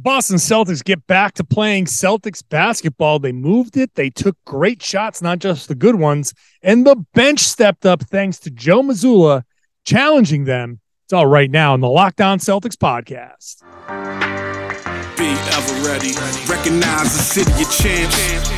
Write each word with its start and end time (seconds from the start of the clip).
Boston 0.00 0.36
Celtics 0.36 0.84
get 0.84 1.04
back 1.08 1.34
to 1.34 1.44
playing 1.44 1.86
Celtics 1.86 2.40
basketball. 2.48 3.18
They 3.18 3.32
moved 3.32 3.76
it. 3.76 3.96
They 3.96 4.10
took 4.10 4.36
great 4.46 4.80
shots, 4.80 5.20
not 5.20 5.40
just 5.40 5.66
the 5.66 5.74
good 5.74 5.96
ones. 5.96 6.32
And 6.62 6.86
the 6.86 7.04
bench 7.14 7.40
stepped 7.40 7.84
up 7.84 8.02
thanks 8.04 8.38
to 8.40 8.50
Joe 8.50 8.82
Mazzulla 8.82 9.42
challenging 9.84 10.44
them. 10.44 10.80
It's 11.06 11.12
all 11.12 11.26
right 11.26 11.50
now 11.50 11.74
in 11.74 11.80
the 11.80 11.88
Locked 11.88 12.20
On 12.20 12.38
Celtics 12.38 12.76
podcast. 12.76 13.62
Be 15.16 15.26
ever 15.26 15.88
ready. 15.88 16.12
Recognize 16.48 17.16
the 17.16 17.22
city 17.22 17.62
of 17.62 17.70
champs. 17.72 18.57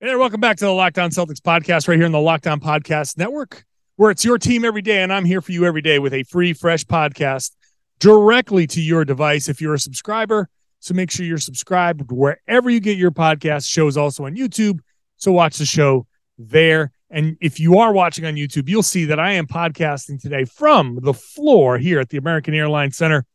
Hey 0.00 0.14
welcome 0.14 0.40
back 0.40 0.56
to 0.58 0.64
the 0.64 0.70
Locked 0.70 0.96
On 1.00 1.10
Celtics 1.10 1.40
podcast 1.40 1.88
right 1.88 1.96
here 1.96 2.06
in 2.06 2.12
the 2.12 2.20
Locked 2.20 2.46
On 2.46 2.60
Podcast 2.60 3.18
Network, 3.18 3.64
where 3.96 4.12
it's 4.12 4.24
your 4.24 4.38
team 4.38 4.64
every 4.64 4.80
day, 4.80 5.02
and 5.02 5.12
I'm 5.12 5.24
here 5.24 5.40
for 5.40 5.50
you 5.50 5.64
every 5.64 5.82
day 5.82 5.98
with 5.98 6.14
a 6.14 6.22
free, 6.22 6.52
fresh 6.52 6.84
podcast 6.84 7.50
directly 7.98 8.68
to 8.68 8.80
your 8.80 9.04
device 9.04 9.48
if 9.48 9.60
you're 9.60 9.74
a 9.74 9.78
subscriber. 9.78 10.48
So 10.78 10.94
make 10.94 11.10
sure 11.10 11.26
you're 11.26 11.36
subscribed 11.36 12.12
wherever 12.12 12.70
you 12.70 12.78
get 12.78 12.96
your 12.96 13.10
podcast. 13.10 13.68
Shows 13.68 13.96
also 13.96 14.26
on 14.26 14.36
YouTube, 14.36 14.78
so 15.16 15.32
watch 15.32 15.58
the 15.58 15.66
show 15.66 16.06
there. 16.38 16.92
And 17.10 17.36
if 17.40 17.58
you 17.58 17.78
are 17.78 17.92
watching 17.92 18.24
on 18.24 18.36
YouTube, 18.36 18.68
you'll 18.68 18.84
see 18.84 19.04
that 19.06 19.18
I 19.18 19.32
am 19.32 19.48
podcasting 19.48 20.22
today 20.22 20.44
from 20.44 21.00
the 21.02 21.12
floor 21.12 21.76
here 21.76 21.98
at 21.98 22.10
the 22.10 22.18
American 22.18 22.54
Airlines 22.54 22.96
Center, 22.96 23.26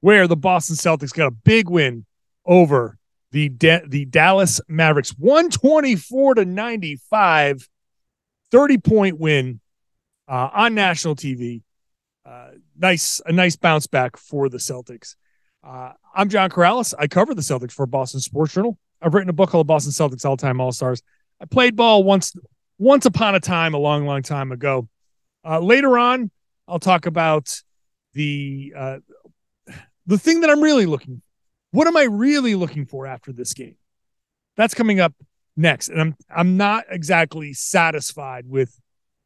where 0.00 0.28
the 0.28 0.36
Boston 0.36 0.76
Celtics 0.76 1.14
got 1.14 1.28
a 1.28 1.30
big 1.30 1.70
win 1.70 2.04
over 2.44 2.98
the 3.36 3.50
De- 3.50 3.82
the 3.86 4.06
Dallas 4.06 4.62
Mavericks 4.66 5.10
124 5.10 6.36
to 6.36 6.44
95 6.46 7.68
30 8.50 8.78
point 8.78 9.20
win 9.20 9.60
uh, 10.26 10.48
on 10.54 10.74
national 10.74 11.16
TV. 11.16 11.60
Uh, 12.24 12.52
nice 12.78 13.20
a 13.26 13.32
nice 13.32 13.54
bounce 13.54 13.86
back 13.86 14.16
for 14.16 14.48
the 14.48 14.56
Celtics. 14.56 15.16
Uh, 15.62 15.92
I'm 16.14 16.30
John 16.30 16.48
Karalis. 16.48 16.94
I 16.98 17.08
cover 17.08 17.34
the 17.34 17.42
Celtics 17.42 17.72
for 17.72 17.84
Boston 17.84 18.20
Sports 18.20 18.54
Journal. 18.54 18.78
I've 19.02 19.12
written 19.12 19.28
a 19.28 19.34
book 19.34 19.50
called 19.50 19.66
Boston 19.66 19.92
Celtics 19.92 20.24
All 20.24 20.38
Time 20.38 20.58
All 20.58 20.72
Stars. 20.72 21.02
I 21.38 21.44
played 21.44 21.76
ball 21.76 22.04
once 22.04 22.34
once 22.78 23.04
upon 23.04 23.34
a 23.34 23.40
time, 23.40 23.74
a 23.74 23.78
long, 23.78 24.06
long 24.06 24.22
time 24.22 24.50
ago. 24.50 24.88
Uh, 25.46 25.60
later 25.60 25.98
on, 25.98 26.30
I'll 26.66 26.78
talk 26.78 27.04
about 27.04 27.54
the 28.14 28.72
uh, 28.74 28.98
the 30.06 30.16
thing 30.16 30.40
that 30.40 30.48
I'm 30.48 30.62
really 30.62 30.86
looking 30.86 31.20
what 31.70 31.86
am 31.86 31.96
I 31.96 32.04
really 32.04 32.54
looking 32.54 32.86
for 32.86 33.06
after 33.06 33.32
this 33.32 33.52
game? 33.54 33.76
That's 34.56 34.74
coming 34.74 35.00
up 35.00 35.14
next. 35.56 35.88
And 35.88 36.00
I'm 36.00 36.16
I'm 36.34 36.56
not 36.56 36.84
exactly 36.88 37.52
satisfied 37.52 38.48
with 38.48 38.80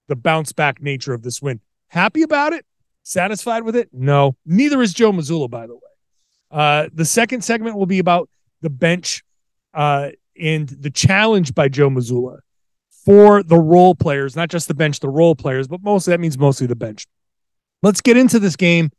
the 0.09 0.17
bounce 0.17 0.53
back 0.53 0.83
nature 0.83 1.15
of 1.15 1.23
this 1.23 1.41
win. 1.41 1.61
Happy 1.89 2.23
about 2.23 2.53
it? 2.53 2.65
Satisfied 3.03 3.63
with 3.63 3.77
it? 3.77 3.89
No. 3.93 4.37
Neither 4.45 4.83
is 4.83 4.93
Joe 4.93 5.13
Mazzulla, 5.13 5.49
by 5.51 5.67
the 5.67 5.75
way. 5.75 5.81
Uh, 6.51 6.89
the 6.93 7.05
second 7.05 7.43
segment 7.43 7.77
will 7.77 7.87
be 7.87 7.99
about 7.99 8.29
the 8.61 8.71
bench 8.71 9.23
uh, 9.73 10.11
and 10.41 10.69
the 10.69 10.91
challenge 10.91 11.55
by 11.55 11.69
Joe 11.69 11.89
Mazzulla 11.89 12.39
for 13.05 13.43
the 13.43 13.57
role 13.59 13.95
players, 13.95 14.37
not 14.37 14.51
just 14.51 14.69
the 14.69 14.75
bench, 14.75 15.01
the 15.01 15.09
role 15.09 15.35
players, 15.35 15.69
but 15.69 15.83
mostly 15.83 16.13
that 16.13 16.21
means 16.21 16.39
mostly 16.39 16.67
the 16.67 16.77
bench. 16.77 17.07
Let's 17.83 18.01
get 18.01 18.17
into 18.17 18.39
this 18.39 18.57
game 18.57 18.91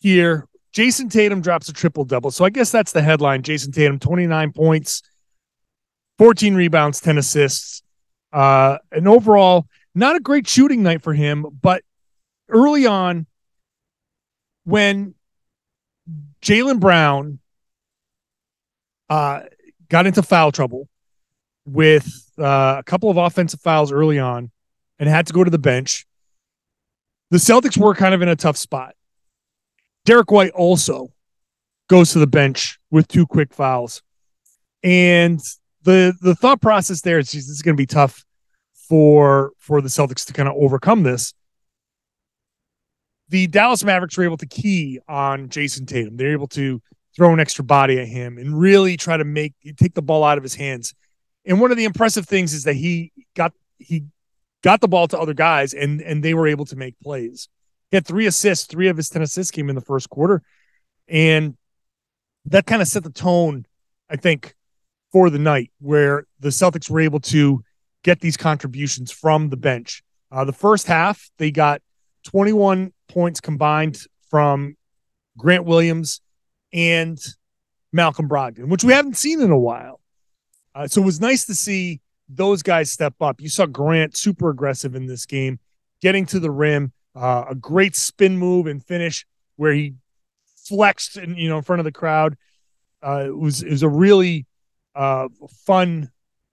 here 0.00 0.46
Jayson 0.72 1.10
Tatum 1.10 1.40
drops 1.40 1.68
a 1.68 1.72
triple 1.72 2.04
double. 2.04 2.30
So 2.30 2.44
I 2.44 2.50
guess 2.50 2.70
that's 2.70 2.92
the 2.92 3.02
headline. 3.02 3.42
Jayson 3.42 3.72
Tatum, 3.72 3.98
29 3.98 4.52
points, 4.52 5.02
14 6.18 6.54
rebounds, 6.54 7.00
10 7.00 7.18
assists. 7.18 7.82
Uh, 8.32 8.78
and 8.90 9.06
overall, 9.06 9.66
not 9.94 10.16
a 10.16 10.20
great 10.20 10.46
shooting 10.46 10.82
night 10.82 11.02
for 11.02 11.12
him, 11.12 11.44
but 11.60 11.82
early 12.48 12.86
on, 12.86 13.26
when 14.64 15.14
Jaylen 16.40 16.80
Brown 16.80 17.38
uh, 19.10 19.40
got 19.88 20.06
into 20.06 20.22
foul 20.22 20.52
trouble 20.52 20.88
with 21.66 22.30
uh, 22.38 22.76
a 22.78 22.82
couple 22.84 23.10
of 23.10 23.18
offensive 23.18 23.60
fouls 23.60 23.92
early 23.92 24.18
on 24.18 24.50
and 24.98 25.08
had 25.08 25.26
to 25.26 25.32
go 25.34 25.44
to 25.44 25.50
the 25.50 25.58
bench, 25.58 26.06
the 27.30 27.38
Celtics 27.38 27.76
were 27.76 27.94
kind 27.94 28.14
of 28.14 28.22
in 28.22 28.28
a 28.28 28.36
tough 28.36 28.56
spot. 28.56 28.94
Derrick 30.04 30.30
White 30.30 30.52
also 30.52 31.12
goes 31.88 32.12
to 32.12 32.18
the 32.18 32.26
bench 32.26 32.78
with 32.90 33.08
two 33.08 33.26
quick 33.26 33.54
fouls. 33.54 34.02
And 34.82 35.40
the 35.82 36.14
the 36.20 36.34
thought 36.34 36.60
process 36.60 37.02
there 37.02 37.18
is 37.18 37.32
this 37.32 37.48
is 37.48 37.62
going 37.62 37.76
to 37.76 37.80
be 37.80 37.86
tough 37.86 38.24
for 38.88 39.52
for 39.58 39.80
the 39.80 39.88
Celtics 39.88 40.26
to 40.26 40.32
kind 40.32 40.48
of 40.48 40.54
overcome 40.56 41.02
this. 41.02 41.34
The 43.28 43.46
Dallas 43.46 43.84
Mavericks 43.84 44.16
were 44.18 44.24
able 44.24 44.36
to 44.38 44.46
key 44.46 45.00
on 45.08 45.48
Jayson 45.48 45.86
Tatum. 45.86 46.16
They're 46.16 46.32
able 46.32 46.48
to 46.48 46.82
throw 47.16 47.32
an 47.32 47.40
extra 47.40 47.64
body 47.64 47.98
at 48.00 48.08
him 48.08 48.38
and 48.38 48.58
really 48.58 48.96
try 48.96 49.16
to 49.16 49.24
make 49.24 49.54
take 49.76 49.94
the 49.94 50.02
ball 50.02 50.24
out 50.24 50.38
of 50.38 50.44
his 50.44 50.54
hands. 50.54 50.94
And 51.44 51.60
one 51.60 51.70
of 51.70 51.76
the 51.76 51.84
impressive 51.84 52.26
things 52.26 52.52
is 52.52 52.64
that 52.64 52.74
he 52.74 53.12
got 53.34 53.52
he 53.78 54.04
got 54.62 54.80
the 54.80 54.88
ball 54.88 55.08
to 55.08 55.18
other 55.18 55.34
guys 55.34 55.74
and 55.74 56.00
and 56.00 56.22
they 56.22 56.34
were 56.34 56.46
able 56.46 56.64
to 56.66 56.76
make 56.76 56.98
plays. 57.00 57.48
He 57.92 57.96
had 57.96 58.06
three 58.06 58.26
assists. 58.26 58.64
Three 58.66 58.88
of 58.88 58.96
his 58.96 59.10
10 59.10 59.20
assists 59.20 59.50
came 59.50 59.68
in 59.68 59.74
the 59.74 59.82
first 59.82 60.08
quarter. 60.08 60.42
And 61.08 61.58
that 62.46 62.64
kind 62.64 62.80
of 62.80 62.88
set 62.88 63.04
the 63.04 63.10
tone, 63.10 63.66
I 64.08 64.16
think, 64.16 64.54
for 65.12 65.28
the 65.28 65.38
night 65.38 65.70
where 65.78 66.24
the 66.40 66.48
Celtics 66.48 66.88
were 66.88 67.00
able 67.00 67.20
to 67.20 67.62
get 68.02 68.20
these 68.20 68.38
contributions 68.38 69.12
from 69.12 69.50
the 69.50 69.58
bench. 69.58 70.02
Uh, 70.30 70.46
the 70.46 70.54
first 70.54 70.86
half, 70.86 71.30
they 71.36 71.50
got 71.50 71.82
21 72.24 72.94
points 73.08 73.40
combined 73.40 73.98
from 74.30 74.74
Grant 75.36 75.66
Williams 75.66 76.22
and 76.72 77.18
Malcolm 77.92 78.26
Brogdon, 78.26 78.68
which 78.68 78.84
we 78.84 78.94
haven't 78.94 79.18
seen 79.18 79.42
in 79.42 79.50
a 79.50 79.58
while. 79.58 80.00
Uh, 80.74 80.88
so 80.88 81.02
it 81.02 81.04
was 81.04 81.20
nice 81.20 81.44
to 81.44 81.54
see 81.54 82.00
those 82.30 82.62
guys 82.62 82.90
step 82.90 83.12
up. 83.20 83.42
You 83.42 83.50
saw 83.50 83.66
Grant 83.66 84.16
super 84.16 84.48
aggressive 84.48 84.94
in 84.94 85.04
this 85.04 85.26
game, 85.26 85.60
getting 86.00 86.24
to 86.26 86.40
the 86.40 86.50
rim, 86.50 86.92
uh, 87.14 87.44
a 87.50 87.54
great 87.54 87.96
spin 87.96 88.36
move 88.36 88.66
and 88.66 88.84
finish 88.84 89.26
where 89.56 89.72
he 89.72 89.94
flexed 90.56 91.16
and 91.16 91.36
you 91.36 91.48
know 91.48 91.58
in 91.58 91.62
front 91.62 91.80
of 91.80 91.84
the 91.84 91.92
crowd. 91.92 92.36
Uh, 93.02 93.24
it 93.26 93.36
was 93.36 93.62
it 93.62 93.70
was 93.70 93.82
a 93.82 93.88
really 93.88 94.46
uh, 94.94 95.28
fun 95.66 96.10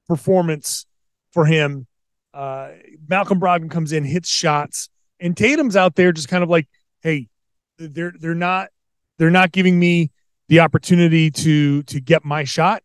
performance 0.08 0.86
for 1.32 1.46
him. 1.46 1.86
Uh, 2.34 2.70
Malcolm 3.08 3.40
Brogdon 3.40 3.70
comes 3.70 3.92
in, 3.92 4.04
hits 4.04 4.30
shots, 4.30 4.90
and 5.20 5.36
Tatum's 5.36 5.76
out 5.76 5.96
there 5.96 6.12
just 6.12 6.28
kind 6.28 6.44
of 6.44 6.50
like, 6.50 6.68
hey, 7.02 7.28
they're 7.78 8.14
they're 8.20 8.36
not 8.36 8.70
they're 9.18 9.30
not 9.30 9.52
giving 9.52 9.80
me 9.80 10.12
the 10.48 10.60
opportunity 10.60 11.30
to 11.32 11.84
to 11.84 12.00
get 12.00 12.26
my 12.26 12.44
shot. 12.44 12.84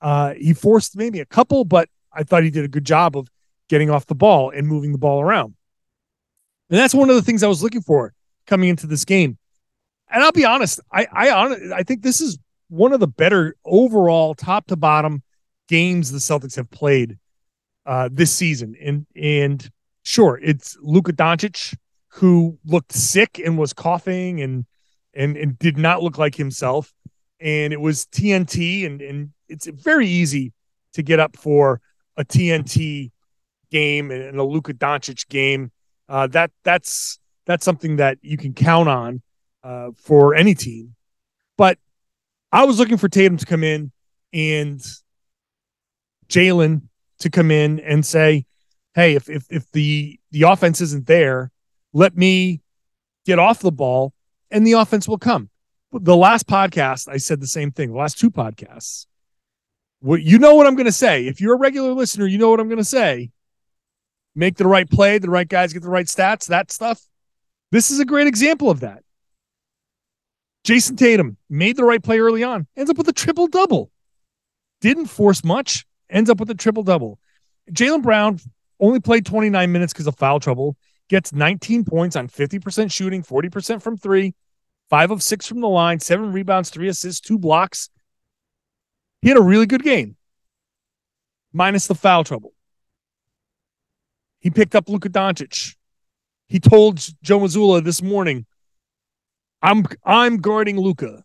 Uh, 0.00 0.34
he 0.34 0.52
forced 0.52 0.96
maybe 0.96 1.20
a 1.20 1.26
couple, 1.26 1.64
but 1.64 1.88
I 2.12 2.24
thought 2.24 2.42
he 2.42 2.50
did 2.50 2.64
a 2.64 2.68
good 2.68 2.84
job 2.84 3.16
of 3.16 3.28
getting 3.68 3.90
off 3.90 4.06
the 4.06 4.14
ball 4.14 4.50
and 4.50 4.66
moving 4.66 4.92
the 4.92 4.98
ball 4.98 5.20
around. 5.20 5.54
And 6.72 6.80
that's 6.80 6.94
one 6.94 7.10
of 7.10 7.16
the 7.16 7.22
things 7.22 7.42
I 7.42 7.48
was 7.48 7.62
looking 7.62 7.82
for 7.82 8.14
coming 8.46 8.70
into 8.70 8.86
this 8.86 9.04
game. 9.04 9.36
And 10.10 10.24
I'll 10.24 10.32
be 10.32 10.46
honest, 10.46 10.80
I 10.90 11.06
I 11.12 11.74
I 11.74 11.82
think 11.82 12.00
this 12.00 12.22
is 12.22 12.38
one 12.70 12.94
of 12.94 13.00
the 13.00 13.06
better 13.06 13.54
overall 13.66 14.34
top 14.34 14.68
to 14.68 14.76
bottom 14.76 15.22
games 15.68 16.10
the 16.10 16.18
Celtics 16.18 16.56
have 16.56 16.70
played 16.70 17.18
uh, 17.84 18.08
this 18.10 18.32
season. 18.32 18.74
And 18.82 19.06
and 19.14 19.70
sure, 20.02 20.40
it's 20.42 20.78
Luka 20.80 21.12
Doncic 21.12 21.76
who 22.08 22.58
looked 22.64 22.92
sick 22.92 23.38
and 23.38 23.58
was 23.58 23.74
coughing 23.74 24.40
and 24.40 24.64
and 25.12 25.36
and 25.36 25.58
did 25.58 25.76
not 25.76 26.02
look 26.02 26.16
like 26.16 26.36
himself. 26.36 26.94
And 27.38 27.74
it 27.74 27.82
was 27.82 28.06
TNT, 28.06 28.86
and 28.86 29.02
and 29.02 29.32
it's 29.46 29.66
very 29.66 30.08
easy 30.08 30.54
to 30.94 31.02
get 31.02 31.20
up 31.20 31.36
for 31.36 31.82
a 32.16 32.24
TNT 32.24 33.10
game 33.70 34.10
and 34.10 34.38
a 34.38 34.42
Luka 34.42 34.72
Doncic 34.72 35.28
game 35.28 35.70
uh, 36.12 36.26
that 36.26 36.50
that's 36.62 37.18
that's 37.46 37.64
something 37.64 37.96
that 37.96 38.18
you 38.20 38.36
can 38.36 38.52
count 38.52 38.88
on 38.88 39.22
uh, 39.64 39.92
for 39.96 40.34
any 40.34 40.54
team. 40.54 40.94
But 41.56 41.78
I 42.52 42.64
was 42.64 42.78
looking 42.78 42.98
for 42.98 43.08
Tatum 43.08 43.38
to 43.38 43.46
come 43.46 43.64
in 43.64 43.90
and 44.30 44.78
Jaylen 46.28 46.82
to 47.20 47.30
come 47.30 47.50
in 47.50 47.80
and 47.80 48.04
say, 48.04 48.44
"Hey, 48.94 49.14
if 49.14 49.30
if 49.30 49.46
if 49.50 49.70
the 49.72 50.20
the 50.32 50.42
offense 50.42 50.82
isn't 50.82 51.06
there, 51.06 51.50
let 51.94 52.14
me 52.14 52.60
get 53.24 53.38
off 53.38 53.60
the 53.60 53.72
ball, 53.72 54.12
and 54.50 54.66
the 54.66 54.72
offense 54.72 55.08
will 55.08 55.18
come." 55.18 55.48
the 55.92 56.16
last 56.16 56.46
podcast, 56.46 57.06
I 57.06 57.18
said 57.18 57.40
the 57.40 57.46
same 57.46 57.70
thing. 57.70 57.90
The 57.90 57.98
last 57.98 58.18
two 58.18 58.30
podcasts. 58.30 59.06
What 60.00 60.22
you 60.22 60.38
know 60.38 60.54
what 60.54 60.66
I'm 60.66 60.74
going 60.74 60.86
to 60.86 60.92
say. 60.92 61.26
If 61.26 61.40
you're 61.40 61.54
a 61.54 61.58
regular 61.58 61.92
listener, 61.92 62.26
you 62.26 62.38
know 62.38 62.50
what 62.50 62.60
I'm 62.60 62.68
going 62.68 62.78
to 62.78 62.84
say. 62.84 63.30
Make 64.34 64.56
the 64.56 64.66
right 64.66 64.88
play, 64.88 65.18
the 65.18 65.30
right 65.30 65.48
guys 65.48 65.72
get 65.72 65.82
the 65.82 65.90
right 65.90 66.06
stats, 66.06 66.46
that 66.46 66.70
stuff. 66.70 67.00
This 67.70 67.90
is 67.90 68.00
a 68.00 68.04
great 68.04 68.26
example 68.26 68.70
of 68.70 68.80
that. 68.80 69.02
Jayson 70.64 70.96
Tatum 70.96 71.36
made 71.50 71.76
the 71.76 71.84
right 71.84 72.02
play 72.02 72.20
early 72.20 72.44
on, 72.44 72.66
ends 72.76 72.90
up 72.90 72.96
with 72.96 73.08
a 73.08 73.12
triple 73.12 73.48
double. 73.48 73.90
Didn't 74.80 75.06
force 75.06 75.44
much, 75.44 75.86
ends 76.08 76.30
up 76.30 76.38
with 76.38 76.50
a 76.50 76.54
triple 76.54 76.82
double. 76.82 77.18
Jaylen 77.70 78.02
Brown 78.02 78.38
only 78.80 79.00
played 79.00 79.26
29 79.26 79.72
minutes 79.72 79.92
because 79.92 80.06
of 80.06 80.16
foul 80.16 80.40
trouble, 80.40 80.76
gets 81.08 81.32
19 81.32 81.84
points 81.84 82.16
on 82.16 82.28
50% 82.28 82.92
shooting, 82.92 83.22
40% 83.22 83.82
from 83.82 83.96
three, 83.96 84.34
five 84.88 85.10
of 85.10 85.22
six 85.22 85.46
from 85.46 85.60
the 85.60 85.68
line, 85.68 86.00
seven 86.00 86.32
rebounds, 86.32 86.70
three 86.70 86.88
assists, 86.88 87.20
two 87.20 87.38
blocks. 87.38 87.90
He 89.20 89.28
had 89.28 89.38
a 89.38 89.42
really 89.42 89.66
good 89.66 89.82
game, 89.82 90.16
minus 91.52 91.86
the 91.86 91.94
foul 91.94 92.24
trouble. 92.24 92.52
He 94.42 94.50
picked 94.50 94.74
up 94.74 94.88
Luka 94.88 95.08
Doncic. 95.08 95.76
He 96.48 96.58
told 96.58 96.98
Joe 97.22 97.38
Mazzulla 97.38 97.82
this 97.82 98.02
morning, 98.02 98.44
"I'm 99.62 99.86
I'm 100.04 100.38
guarding 100.38 100.78
Luka." 100.78 101.22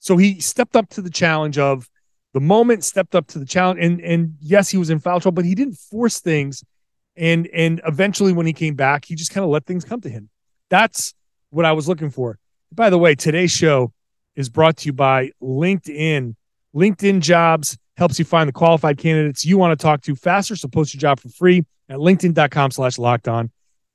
So 0.00 0.16
he 0.16 0.40
stepped 0.40 0.76
up 0.76 0.88
to 0.90 1.00
the 1.00 1.10
challenge 1.10 1.56
of 1.56 1.88
the 2.34 2.40
moment, 2.40 2.84
stepped 2.84 3.14
up 3.14 3.28
to 3.28 3.38
the 3.38 3.46
challenge, 3.46 3.78
and 3.80 4.00
and 4.00 4.34
yes, 4.40 4.68
he 4.68 4.76
was 4.76 4.90
in 4.90 4.98
foul 4.98 5.20
trouble, 5.20 5.36
but 5.36 5.44
he 5.44 5.54
didn't 5.54 5.76
force 5.76 6.20
things. 6.20 6.64
And 7.16 7.46
and 7.54 7.80
eventually, 7.86 8.32
when 8.32 8.44
he 8.44 8.52
came 8.52 8.74
back, 8.74 9.04
he 9.04 9.14
just 9.14 9.32
kind 9.32 9.44
of 9.44 9.50
let 9.50 9.64
things 9.64 9.84
come 9.84 10.00
to 10.00 10.10
him. 10.10 10.28
That's 10.68 11.14
what 11.50 11.64
I 11.64 11.72
was 11.72 11.88
looking 11.88 12.10
for. 12.10 12.38
By 12.72 12.90
the 12.90 12.98
way, 12.98 13.14
today's 13.14 13.52
show 13.52 13.92
is 14.34 14.48
brought 14.48 14.78
to 14.78 14.86
you 14.86 14.92
by 14.92 15.30
LinkedIn. 15.40 16.34
LinkedIn 16.74 17.20
Jobs 17.20 17.78
helps 17.96 18.18
you 18.18 18.24
find 18.24 18.48
the 18.48 18.52
qualified 18.52 18.98
candidates 18.98 19.44
you 19.44 19.58
want 19.58 19.78
to 19.78 19.82
talk 19.82 20.02
to 20.02 20.14
faster. 20.14 20.56
So 20.56 20.68
post 20.68 20.94
your 20.94 21.00
job 21.00 21.20
for 21.20 21.28
free 21.28 21.64
at 21.88 21.98
linkedin.com 21.98 22.70
slash 22.70 22.98
locked 22.98 23.28
on 23.28 23.50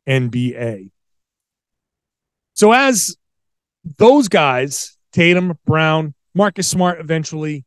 NBA. 0.07 0.91
So 2.53 2.71
as 2.71 3.15
those 3.97 4.27
guys, 4.27 4.97
Tatum, 5.11 5.57
Brown, 5.65 6.13
Marcus 6.33 6.67
Smart 6.67 6.99
eventually 6.99 7.65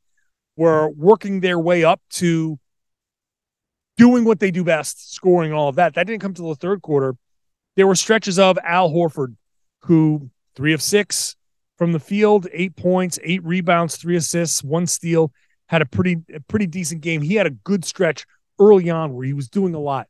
were 0.56 0.88
working 0.88 1.40
their 1.40 1.58
way 1.58 1.84
up 1.84 2.00
to 2.10 2.58
doing 3.96 4.24
what 4.24 4.40
they 4.40 4.50
do 4.50 4.64
best, 4.64 5.14
scoring 5.14 5.52
all 5.52 5.68
of 5.68 5.76
that. 5.76 5.94
That 5.94 6.06
didn't 6.06 6.22
come 6.22 6.34
to 6.34 6.42
the 6.42 6.54
third 6.54 6.82
quarter. 6.82 7.16
There 7.76 7.86
were 7.86 7.94
stretches 7.94 8.38
of 8.38 8.58
Al 8.64 8.90
Horford, 8.90 9.36
who 9.82 10.30
three 10.54 10.72
of 10.72 10.82
six 10.82 11.36
from 11.76 11.92
the 11.92 12.00
field, 12.00 12.46
eight 12.52 12.76
points, 12.76 13.18
eight 13.22 13.44
rebounds, 13.44 13.96
three 13.96 14.16
assists, 14.16 14.62
one 14.62 14.86
steal. 14.86 15.32
Had 15.66 15.82
a 15.82 15.86
pretty 15.86 16.18
a 16.32 16.40
pretty 16.40 16.66
decent 16.66 17.00
game. 17.00 17.22
He 17.22 17.34
had 17.34 17.46
a 17.46 17.50
good 17.50 17.84
stretch 17.84 18.26
early 18.58 18.90
on 18.90 19.14
where 19.14 19.24
he 19.24 19.32
was 19.32 19.48
doing 19.48 19.74
a 19.74 19.80
lot. 19.80 20.08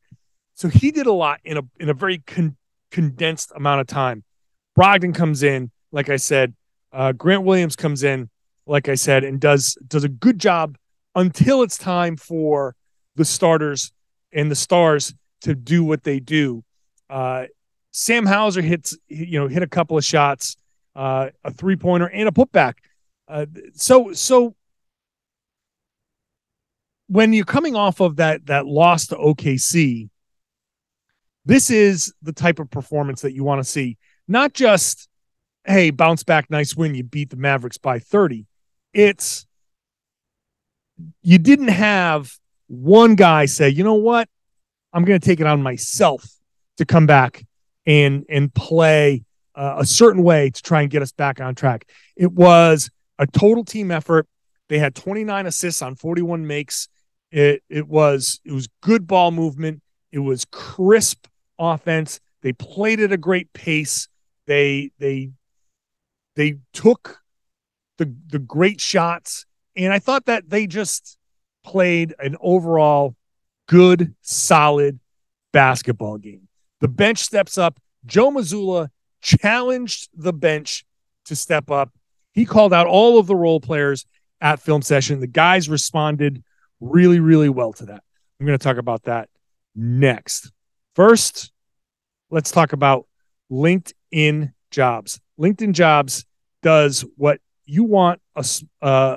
So 0.55 0.69
he 0.69 0.91
did 0.91 1.07
a 1.07 1.13
lot 1.13 1.41
in 1.45 1.59
a 1.59 1.63
in 1.81 1.89
a 1.89 1.95
very 1.95 2.19
con- 2.19 2.57
condensed 2.91 3.53
amount 3.55 3.81
of 3.81 3.87
time. 3.87 4.25
Brogdon 4.79 5.15
comes 5.15 5.43
in, 5.43 5.71
like 5.93 6.09
I 6.09 6.17
said. 6.17 6.55
Uh, 6.93 7.13
Grant 7.13 7.43
Williams 7.43 7.77
comes 7.77 8.05
in, 8.05 8.31
like 8.67 8.89
I 8.89 8.95
said, 8.95 9.25
and 9.25 9.41
does 9.41 9.77
does 9.87 10.05
a 10.05 10.09
good 10.09 10.39
job 10.39 10.77
until 11.15 11.63
it's 11.63 11.79
time 11.79 12.17
for 12.17 12.75
the 13.17 13.25
starters 13.25 13.93
and 14.33 14.51
the 14.51 14.57
stars 14.57 15.15
to 15.43 15.55
do 15.55 15.85
what 15.85 16.03
they 16.03 16.21
do. 16.21 16.65
Uh, 17.09 17.45
Sam 17.93 18.27
Hauser 18.27 18.61
hits, 18.61 18.97
you 19.09 19.39
know, 19.39 19.47
hit 19.47 19.63
a 19.63 19.69
couple 19.69 19.97
of 19.97 20.05
shots, 20.05 20.57
uh, 20.97 21.31
a 21.45 21.53
three 21.53 21.77
pointer 21.77 22.07
and 22.07 22.29
a 22.29 22.33
putback. 22.33 22.75
Uh, 23.29 23.47
so, 23.75 24.13
so 24.13 24.55
when 27.09 27.33
you're 27.33 27.45
coming 27.45 27.77
off 27.77 28.01
of 28.01 28.17
that 28.17 28.47
that 28.47 28.67
loss 28.67 29.09
to 29.09 29.17
OKC, 29.17 30.09
this 31.45 31.71
is 31.71 32.13
the 32.23 32.33
type 32.33 32.59
of 32.59 32.71
performance 32.71 33.23
that 33.23 33.33
you 33.33 33.45
want 33.45 33.63
to 33.63 33.69
see. 33.69 33.99
Not 34.27 34.55
just, 34.55 35.09
hey, 35.67 35.91
bounce 35.91 36.23
back, 36.23 36.51
nice 36.51 36.75
win, 36.75 36.95
you 36.95 37.05
beat 37.05 37.31
the 37.31 37.37
Mavericks 37.37 37.79
by 37.79 37.99
30. 37.99 38.47
It's 38.93 39.47
you 41.23 41.39
didn't 41.39 41.69
have 41.69 42.33
one 42.69 43.15
guy 43.15 43.47
say, 43.47 43.69
you 43.69 43.85
know 43.85 43.95
what, 43.95 44.29
I'm 44.93 45.05
going 45.05 45.19
to 45.19 45.25
take 45.25 45.41
it 45.41 45.47
on 45.47 45.63
myself 45.63 46.25
to 46.79 46.85
come 46.85 47.07
back 47.07 47.45
and 47.87 48.25
and 48.29 48.53
play 48.55 49.25
uh, 49.55 49.77
a 49.79 49.87
certain 49.87 50.23
way 50.23 50.51
to 50.51 50.63
try 50.63 50.83
and 50.83 50.91
get 50.91 51.03
us 51.03 51.13
back 51.13 51.41
on 51.41 51.55
track. 51.55 51.89
It 52.17 52.33
was 52.33 52.91
a 53.19 53.27
total 53.27 53.65
team 53.65 53.91
effort. 53.91 54.27
They 54.69 54.79
had 54.79 54.95
29 54.95 55.47
assists 55.47 55.83
on 55.83 55.95
41 55.95 56.47
makes. 56.47 56.89
It 57.35 57.65
it 57.69 57.89
was 57.89 58.41
it 58.45 58.53
was 58.53 58.69
good 58.81 59.09
ball 59.09 59.33
movement. 59.33 59.83
It 60.13 60.21
was 60.21 60.45
crisp 60.45 61.27
offense. 61.59 62.21
They 62.43 62.53
played 62.53 63.01
at 63.01 63.11
a 63.11 63.17
great 63.17 63.53
pace. 63.53 64.07
They 64.47 64.93
they 65.01 65.31
they 66.37 66.59
took 66.73 67.23
the 67.99 68.15
the 68.29 68.39
great 68.39 68.81
shots, 68.81 69.47
and 69.75 69.93
I 69.93 69.99
thought 69.99 70.27
that 70.27 70.49
they 70.49 70.69
just 70.69 71.19
played 71.65 72.15
an 72.21 72.37
overall 72.41 73.17
good, 73.67 74.15
solid 74.23 75.01
basketball 75.53 76.19
game. 76.19 76.47
The 76.81 76.89
bench 76.89 77.19
steps 77.19 77.59
up. 77.59 77.81
Joe 78.07 78.31
Mazzulla 78.31 78.91
challenged 79.21 80.09
the 80.15 80.33
bench 80.33 80.85
to 81.25 81.35
step 81.35 81.69
up. 81.69 81.91
He 82.33 82.45
called 82.45 82.73
out 82.73 82.87
all 82.87 83.19
of 83.19 83.27
the 83.27 83.35
role 83.35 83.59
players 83.59 84.07
at 84.41 84.61
film 84.61 84.83
session. 84.83 85.19
The 85.19 85.27
guys 85.27 85.69
responded 85.69 86.45
really, 86.81 87.21
really 87.21 87.49
well 87.49 87.73
to 87.75 87.87
that. 87.87 88.03
I'm 88.39 88.47
going 88.47 88.59
to 88.59 88.63
talk 88.63 88.77
about 88.77 89.05
that 89.05 89.29
next. 89.75 90.53
First, 90.95 91.53
let's 92.31 92.51
talk 92.51 92.73
about 92.73 93.07
LinkedIn 93.51 94.53
jobs. 94.71 95.21
LinkedIn 95.39 95.73
jobs 95.73 96.25
does 96.63 97.05
what 97.17 97.41
you 97.65 97.85
want 97.85 98.21
a, 98.37 98.45
uh, 98.83 99.17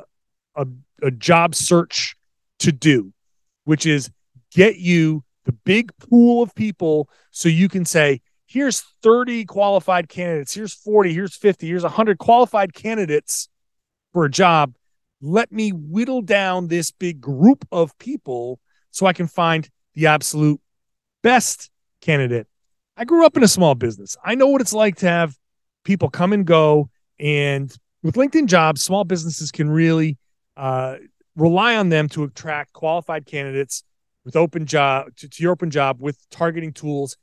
a, 0.55 0.67
a 1.01 1.11
job 1.11 1.55
search 1.55 2.15
to 2.59 2.71
do, 2.71 3.13
which 3.65 3.85
is 3.85 4.09
get 4.51 4.77
you 4.77 5.23
the 5.45 5.51
big 5.51 5.91
pool 5.97 6.43
of 6.43 6.53
people 6.55 7.09
so 7.31 7.49
you 7.49 7.69
can 7.69 7.85
say, 7.85 8.21
here's 8.47 8.81
30 9.01 9.45
qualified 9.45 10.09
candidates, 10.09 10.53
here's 10.53 10.73
40, 10.73 11.13
here's 11.13 11.35
50, 11.35 11.67
here's 11.67 11.83
100 11.83 12.17
qualified 12.17 12.73
candidates 12.73 13.49
for 14.13 14.25
a 14.25 14.31
job. 14.31 14.73
Let 15.21 15.51
me 15.51 15.71
whittle 15.71 16.21
down 16.21 16.67
this 16.67 16.91
big 16.91 17.19
group 17.19 17.65
of 17.71 17.97
people 17.97 18.59
so 18.91 19.05
I 19.05 19.13
can 19.13 19.27
find 19.27 19.67
the 19.95 20.07
absolute 20.07 20.61
best 21.23 21.69
candidate. 22.01 22.47
I 22.95 23.05
grew 23.05 23.25
up 23.25 23.37
in 23.37 23.43
a 23.43 23.47
small 23.47 23.75
business. 23.75 24.15
I 24.23 24.35
know 24.35 24.47
what 24.47 24.61
it's 24.61 24.73
like 24.73 24.97
to 24.97 25.07
have 25.07 25.35
people 25.83 26.09
come 26.09 26.33
and 26.33 26.45
go. 26.45 26.89
And 27.19 27.75
with 28.03 28.15
LinkedIn 28.15 28.47
jobs, 28.47 28.81
small 28.81 29.03
businesses 29.03 29.51
can 29.51 29.69
really 29.69 30.17
uh, 30.55 30.97
rely 31.35 31.75
on 31.75 31.89
them 31.89 32.09
to 32.09 32.23
attract 32.23 32.73
qualified 32.73 33.25
candidates 33.25 33.83
with 34.25 34.35
open 34.35 34.65
job 34.65 35.15
to, 35.17 35.29
to 35.29 35.43
your 35.43 35.51
open 35.51 35.69
job 35.69 36.01
with 36.01 36.17
targeting 36.29 36.73
tools. 36.73 37.17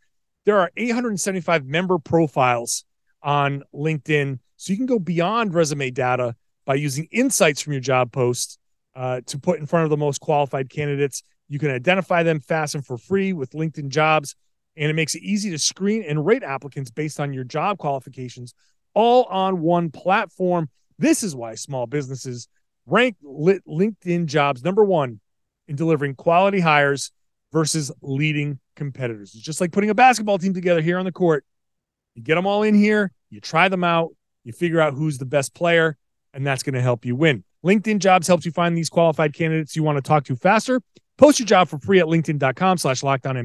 There 0.46 0.58
are 0.58 0.70
875 0.76 1.66
member 1.66 1.98
profiles 1.98 2.84
on 3.22 3.62
LinkedIn. 3.74 4.38
So 4.56 4.72
you 4.72 4.76
can 4.76 4.86
go 4.86 4.98
beyond 4.98 5.54
resume 5.54 5.90
data 5.90 6.36
by 6.64 6.74
using 6.74 7.06
insights 7.10 7.60
from 7.60 7.72
your 7.72 7.80
job 7.80 8.12
post 8.12 8.58
uh, 8.94 9.20
to 9.26 9.38
put 9.38 9.58
in 9.58 9.66
front 9.66 9.84
of 9.84 9.90
the 9.90 9.96
most 9.96 10.20
qualified 10.20 10.70
candidates. 10.70 11.22
You 11.48 11.58
can 11.58 11.70
identify 11.70 12.22
them 12.22 12.40
fast 12.40 12.74
and 12.74 12.84
for 12.84 12.96
free 12.96 13.32
with 13.32 13.50
LinkedIn 13.50 13.88
jobs. 13.88 14.34
And 14.76 14.90
it 14.90 14.94
makes 14.94 15.14
it 15.14 15.22
easy 15.22 15.50
to 15.50 15.58
screen 15.58 16.02
and 16.02 16.26
rate 16.26 16.42
applicants 16.42 16.90
based 16.90 17.20
on 17.20 17.32
your 17.32 17.44
job 17.44 17.78
qualifications, 17.78 18.54
all 18.92 19.24
on 19.24 19.60
one 19.60 19.90
platform. 19.90 20.68
This 20.98 21.22
is 21.22 21.36
why 21.36 21.54
small 21.54 21.86
businesses 21.86 22.48
rank 22.86 23.16
LinkedIn 23.24 24.26
jobs 24.26 24.64
number 24.64 24.84
one 24.84 25.20
in 25.68 25.76
delivering 25.76 26.14
quality 26.14 26.60
hires 26.60 27.12
versus 27.52 27.92
leading 28.02 28.58
competitors. 28.74 29.32
It's 29.34 29.44
just 29.44 29.60
like 29.60 29.72
putting 29.72 29.90
a 29.90 29.94
basketball 29.94 30.38
team 30.38 30.54
together 30.54 30.82
here 30.82 30.98
on 30.98 31.04
the 31.04 31.12
court. 31.12 31.44
You 32.14 32.22
get 32.22 32.34
them 32.34 32.46
all 32.46 32.62
in 32.62 32.74
here, 32.74 33.12
you 33.30 33.40
try 33.40 33.68
them 33.68 33.84
out, 33.84 34.10
you 34.42 34.52
figure 34.52 34.80
out 34.80 34.94
who's 34.94 35.18
the 35.18 35.24
best 35.24 35.54
player, 35.54 35.96
and 36.34 36.46
that's 36.46 36.62
going 36.62 36.74
to 36.74 36.82
help 36.82 37.04
you 37.04 37.16
win. 37.16 37.44
LinkedIn 37.64 38.00
Jobs 38.00 38.26
helps 38.26 38.44
you 38.44 38.52
find 38.52 38.76
these 38.76 38.90
qualified 38.90 39.32
candidates 39.32 39.74
you 39.74 39.82
want 39.82 39.96
to 39.96 40.02
talk 40.02 40.24
to 40.24 40.36
faster. 40.36 40.82
Post 41.16 41.38
your 41.38 41.46
job 41.46 41.68
for 41.68 41.78
free 41.78 42.00
at 42.00 42.06
LinkedIn.com 42.06 42.78
slash 42.78 43.02
locked 43.02 43.26
on 43.26 43.36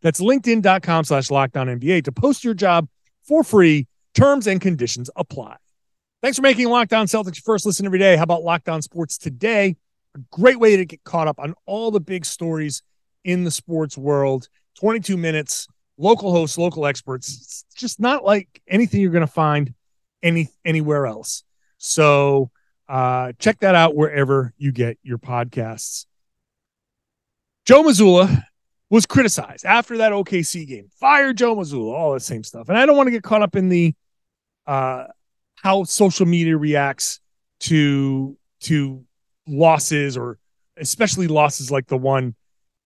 That's 0.00 0.20
LinkedIn.com 0.20 1.04
slash 1.04 1.30
locked 1.30 1.56
on 1.56 1.68
to 2.02 2.12
post 2.12 2.44
your 2.44 2.54
job 2.54 2.88
for 3.24 3.42
free. 3.42 3.86
Terms 4.14 4.46
and 4.46 4.60
conditions 4.60 5.10
apply. 5.16 5.56
Thanks 6.22 6.36
for 6.36 6.42
making 6.42 6.68
Locked 6.68 6.92
On 6.92 7.06
Celtics 7.06 7.36
your 7.36 7.42
first 7.44 7.64
listen 7.64 7.86
every 7.86 7.98
day. 7.98 8.16
How 8.16 8.24
about 8.24 8.42
Locked 8.42 8.68
On 8.68 8.82
Sports 8.82 9.16
today? 9.16 9.76
a 10.14 10.18
great 10.30 10.58
way 10.58 10.76
to 10.76 10.84
get 10.84 11.04
caught 11.04 11.28
up 11.28 11.38
on 11.38 11.54
all 11.66 11.90
the 11.90 12.00
big 12.00 12.24
stories 12.24 12.82
in 13.24 13.44
the 13.44 13.50
sports 13.50 13.96
world. 13.96 14.48
22 14.78 15.16
minutes, 15.16 15.68
local 15.98 16.32
hosts, 16.32 16.58
local 16.58 16.86
experts. 16.86 17.28
It's 17.28 17.64
just 17.74 18.00
not 18.00 18.24
like 18.24 18.62
anything 18.66 19.00
you're 19.00 19.12
going 19.12 19.26
to 19.26 19.32
find 19.32 19.74
any 20.22 20.48
anywhere 20.64 21.06
else. 21.06 21.44
So 21.82 22.50
uh, 22.88 23.32
check 23.38 23.60
that 23.60 23.74
out 23.74 23.96
wherever 23.96 24.52
you 24.58 24.70
get 24.70 24.98
your 25.02 25.16
podcasts. 25.16 26.04
Joe 27.64 27.82
Mazzulla 27.82 28.44
was 28.90 29.06
criticized 29.06 29.64
after 29.64 29.96
that 29.98 30.12
OKC 30.12 30.66
game. 30.66 30.88
Fire 30.98 31.32
Joe 31.32 31.56
Mazzulla, 31.56 31.92
all 31.94 32.12
the 32.12 32.20
same 32.20 32.44
stuff. 32.44 32.68
And 32.68 32.76
I 32.76 32.84
don't 32.84 32.98
want 32.98 33.06
to 33.06 33.12
get 33.12 33.22
caught 33.22 33.40
up 33.40 33.56
in 33.56 33.70
the 33.70 33.94
uh, 34.66 35.06
how 35.56 35.84
social 35.84 36.26
media 36.26 36.56
reacts 36.56 37.20
to 37.60 38.36
to 38.60 39.02
losses 39.46 40.18
or 40.18 40.38
especially 40.76 41.28
losses 41.28 41.70
like 41.70 41.86
the 41.86 41.96
one 41.96 42.34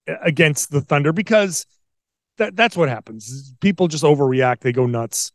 against 0.06 0.70
the 0.70 0.80
Thunder 0.80 1.12
because 1.12 1.66
that 2.38 2.54
that's 2.54 2.76
what 2.76 2.88
happens. 2.88 3.54
People 3.60 3.88
just 3.88 4.04
overreact, 4.04 4.60
they 4.60 4.72
go 4.72 4.86
nuts. 4.86 5.32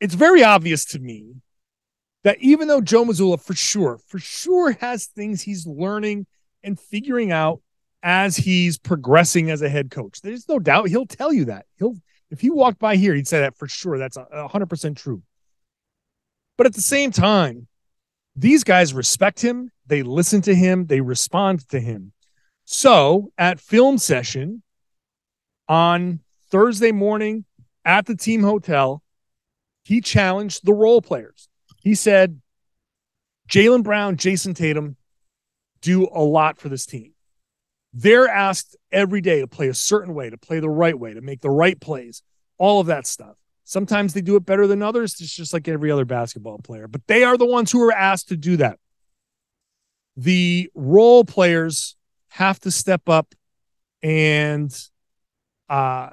It's 0.00 0.14
very 0.14 0.42
obvious 0.42 0.84
to 0.86 0.98
me 0.98 1.36
that 2.24 2.38
even 2.40 2.68
though 2.68 2.80
Joe 2.80 3.04
Mazzulla 3.04 3.40
for 3.40 3.54
sure, 3.54 3.98
for 4.08 4.18
sure 4.18 4.72
has 4.72 5.06
things 5.06 5.42
he's 5.42 5.66
learning 5.66 6.26
and 6.62 6.78
figuring 6.78 7.32
out 7.32 7.60
as 8.02 8.36
he's 8.36 8.78
progressing 8.78 9.50
as 9.50 9.62
a 9.62 9.68
head 9.68 9.90
coach. 9.90 10.20
There's 10.20 10.48
no 10.48 10.58
doubt 10.58 10.88
he'll 10.88 11.06
tell 11.06 11.32
you 11.32 11.46
that. 11.46 11.66
He'll 11.78 11.96
if 12.30 12.40
he 12.40 12.50
walked 12.50 12.78
by 12.78 12.96
here, 12.96 13.14
he'd 13.14 13.28
say 13.28 13.40
that 13.40 13.56
for 13.56 13.68
sure. 13.68 13.98
That's 13.98 14.16
a 14.16 14.48
hundred 14.48 14.66
percent 14.66 14.98
true. 14.98 15.22
But 16.56 16.66
at 16.66 16.74
the 16.74 16.82
same 16.82 17.10
time, 17.10 17.68
these 18.34 18.64
guys 18.64 18.92
respect 18.92 19.40
him, 19.40 19.70
they 19.86 20.02
listen 20.02 20.42
to 20.42 20.54
him, 20.54 20.86
they 20.86 21.00
respond 21.00 21.68
to 21.68 21.80
him. 21.80 22.12
So 22.64 23.32
at 23.38 23.60
film 23.60 23.98
session 23.98 24.62
on 25.68 26.20
Thursday 26.50 26.92
morning 26.92 27.44
at 27.84 28.06
the 28.06 28.16
team 28.16 28.42
hotel, 28.42 29.02
he 29.86 30.00
challenged 30.00 30.66
the 30.66 30.72
role 30.72 31.00
players. 31.00 31.48
He 31.80 31.94
said, 31.94 32.40
Jaylen 33.48 33.84
Brown, 33.84 34.16
Jayson 34.16 34.52
Tatum 34.52 34.96
do 35.80 36.08
a 36.12 36.20
lot 36.22 36.58
for 36.58 36.68
this 36.68 36.86
team. 36.86 37.12
They're 37.92 38.26
asked 38.26 38.76
every 38.90 39.20
day 39.20 39.38
to 39.38 39.46
play 39.46 39.68
a 39.68 39.74
certain 39.74 40.12
way, 40.12 40.28
to 40.28 40.36
play 40.36 40.58
the 40.58 40.68
right 40.68 40.98
way, 40.98 41.14
to 41.14 41.20
make 41.20 41.40
the 41.40 41.50
right 41.50 41.80
plays, 41.80 42.24
all 42.58 42.80
of 42.80 42.88
that 42.88 43.06
stuff. 43.06 43.36
Sometimes 43.62 44.12
they 44.12 44.22
do 44.22 44.34
it 44.34 44.44
better 44.44 44.66
than 44.66 44.82
others. 44.82 45.20
It's 45.20 45.32
just 45.32 45.52
like 45.52 45.68
every 45.68 45.92
other 45.92 46.04
basketball 46.04 46.58
player, 46.58 46.88
but 46.88 47.06
they 47.06 47.22
are 47.22 47.36
the 47.36 47.46
ones 47.46 47.70
who 47.70 47.80
are 47.84 47.92
asked 47.92 48.30
to 48.30 48.36
do 48.36 48.56
that. 48.56 48.80
The 50.16 50.68
role 50.74 51.24
players 51.24 51.94
have 52.30 52.58
to 52.60 52.72
step 52.72 53.08
up 53.08 53.36
and 54.02 54.76
uh, 55.68 56.10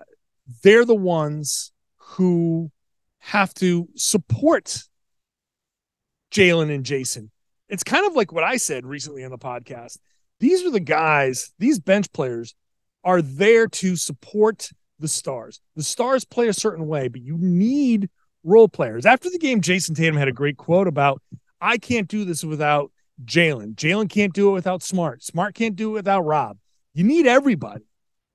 they're 0.62 0.86
the 0.86 0.94
ones 0.94 1.72
who 1.98 2.72
have 3.24 3.53
to 3.53 3.88
support 3.96 4.84
Jaylen 6.30 6.74
and 6.74 6.86
Jayson. 6.86 7.30
It's 7.70 7.84
kind 7.84 8.06
of 8.06 8.15
like 8.15 8.34
what 8.34 8.44
I 8.44 8.58
said 8.58 8.86
recently 8.86 9.24
on 9.24 9.32
the 9.32 9.38
podcast. 9.38 9.98
These 10.42 10.65
are 10.65 10.72
the 10.72 10.82
guys, 10.82 11.53
these 11.58 11.80
bench 11.80 12.12
players 12.12 12.53
are 13.06 13.22
there 13.22 13.68
to 13.68 13.96
support 13.96 14.70
the 15.00 15.08
stars. 15.08 15.62
The 15.77 15.84
stars 15.84 16.25
play 16.25 16.50
a 16.50 16.53
certain 16.53 16.86
way, 16.86 17.08
but 17.08 17.22
you 17.22 17.38
need 17.38 18.10
role 18.44 18.68
players. 18.68 19.06
After 19.06 19.30
the 19.30 19.39
game, 19.39 19.62
Jayson 19.62 19.96
Tatum 19.96 20.18
had 20.18 20.27
a 20.27 20.34
great 20.34 20.58
quote 20.58 20.88
about, 20.88 21.22
I 21.62 21.77
can't 21.77 22.10
do 22.10 22.25
this 22.25 22.44
without 22.44 22.92
Jaylen. 23.24 23.75
Jaylen 23.75 24.10
can't 24.10 24.34
do 24.34 24.50
it 24.50 24.53
without 24.53 24.84
Smart. 24.84 25.24
Smart 25.24 25.56
can't 25.56 25.77
do 25.77 25.92
it 25.92 25.94
without 25.94 26.25
Rob. 26.25 26.58
You 26.94 27.06
need 27.06 27.25
everybody. 27.25 27.86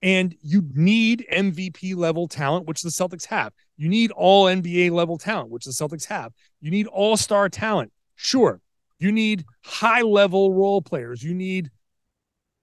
And 0.00 0.34
you 0.40 0.62
need 0.72 1.26
MVP 1.30 1.94
level 1.94 2.26
talent, 2.26 2.66
which 2.66 2.80
the 2.80 2.88
Celtics 2.88 3.26
have. 3.26 3.52
You 3.78 3.88
need 3.88 4.10
all 4.10 4.46
NBA 4.46 4.90
level 4.90 5.16
talent, 5.16 5.50
which 5.50 5.64
the 5.64 5.70
Celtics 5.70 6.04
have. 6.06 6.32
You 6.60 6.70
need 6.70 6.88
all 6.88 7.16
star 7.16 7.48
talent. 7.48 7.92
Sure. 8.16 8.60
You 8.98 9.12
need 9.12 9.44
high 9.62 10.02
level 10.02 10.52
role 10.52 10.82
players. 10.82 11.22
You 11.22 11.32
need 11.32 11.70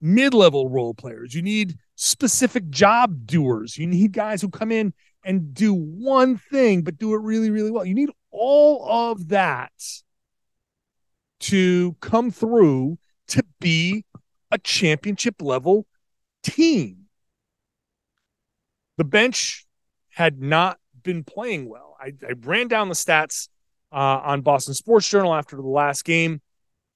mid 0.02 0.34
level 0.34 0.70
role 0.70 0.94
players. 0.94 1.34
You 1.34 1.42
need 1.42 1.78
specific 1.96 2.70
job 2.70 3.26
doers. 3.26 3.78
You 3.78 3.88
need 3.88 4.12
guys 4.12 4.42
who 4.42 4.50
come 4.50 4.74
in 4.74 4.94
and 5.24 5.54
do 5.54 5.74
one 5.74 6.38
thing, 6.38 6.84
but 6.84 6.98
do 6.98 7.14
it 7.14 7.22
really, 7.22 7.50
really 7.50 7.72
well. 7.72 7.86
You 7.86 7.96
need 7.96 8.12
all 8.30 8.86
of 9.10 9.30
that 9.30 9.72
to 11.40 11.96
come 12.02 12.30
through 12.30 12.98
to 13.30 13.44
be 13.62 14.04
a 14.52 14.58
championship 14.58 15.42
level 15.42 15.88
team. 16.44 17.06
The 18.98 19.06
bench 19.06 19.66
had 20.10 20.42
not 20.42 20.78
been 21.06 21.24
playing 21.24 21.70
well. 21.70 21.96
I, 22.00 22.12
I 22.28 22.34
ran 22.44 22.68
down 22.68 22.90
the 22.90 22.96
stats 22.96 23.48
uh, 23.94 24.20
on 24.24 24.42
Boston 24.42 24.74
Sports 24.74 25.08
Journal 25.08 25.34
after 25.34 25.56
the 25.56 25.62
last 25.62 26.04
game. 26.04 26.42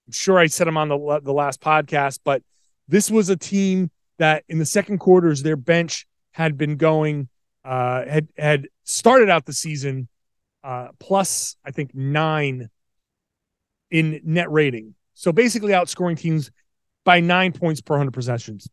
I'm 0.08 0.12
sure 0.12 0.38
I 0.38 0.48
said 0.48 0.68
them 0.68 0.76
on 0.76 0.90
the, 0.90 1.22
the 1.24 1.32
last 1.32 1.62
podcast, 1.62 2.20
but 2.26 2.44
this 2.90 3.10
was 3.10 3.30
a 3.30 3.38
team 3.38 3.92
that 4.18 4.44
in 4.50 4.60
the 4.60 4.66
second 4.66 4.98
quarters, 4.98 5.44
their 5.44 5.56
bench 5.56 6.06
had 6.32 6.58
been 6.58 6.76
going, 6.76 7.30
uh, 7.64 8.04
had 8.06 8.28
had 8.38 8.68
started 8.84 9.30
out 9.30 9.46
the 9.46 9.54
season 9.54 10.10
uh, 10.64 10.90
plus, 11.00 11.56
I 11.64 11.72
think, 11.72 11.96
nine 11.96 12.70
in 13.92 14.20
net 14.24 14.52
rating. 14.52 14.96
So 15.14 15.32
basically, 15.32 15.72
outscoring 15.72 16.18
teams 16.18 16.52
by 17.06 17.20
nine 17.20 17.54
points 17.54 17.82
per 17.82 17.94
100 17.94 18.12
possessions. 18.12 18.68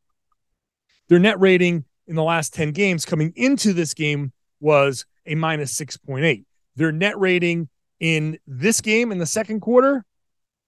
Their 1.08 1.18
net 1.18 1.38
rating 1.40 1.84
in 2.06 2.16
the 2.16 2.22
last 2.22 2.54
10 2.54 2.72
games 2.72 3.04
coming 3.04 3.32
into 3.36 3.72
this 3.72 3.94
game 3.94 4.32
was 4.60 5.06
a 5.26 5.35
minus 5.35 5.75
6.8. 5.75 6.45
Their 6.76 6.92
net 6.92 7.18
rating 7.18 7.68
in 8.00 8.38
this 8.47 8.80
game 8.80 9.12
in 9.12 9.18
the 9.18 9.26
second 9.26 9.61
quarter 9.61 10.04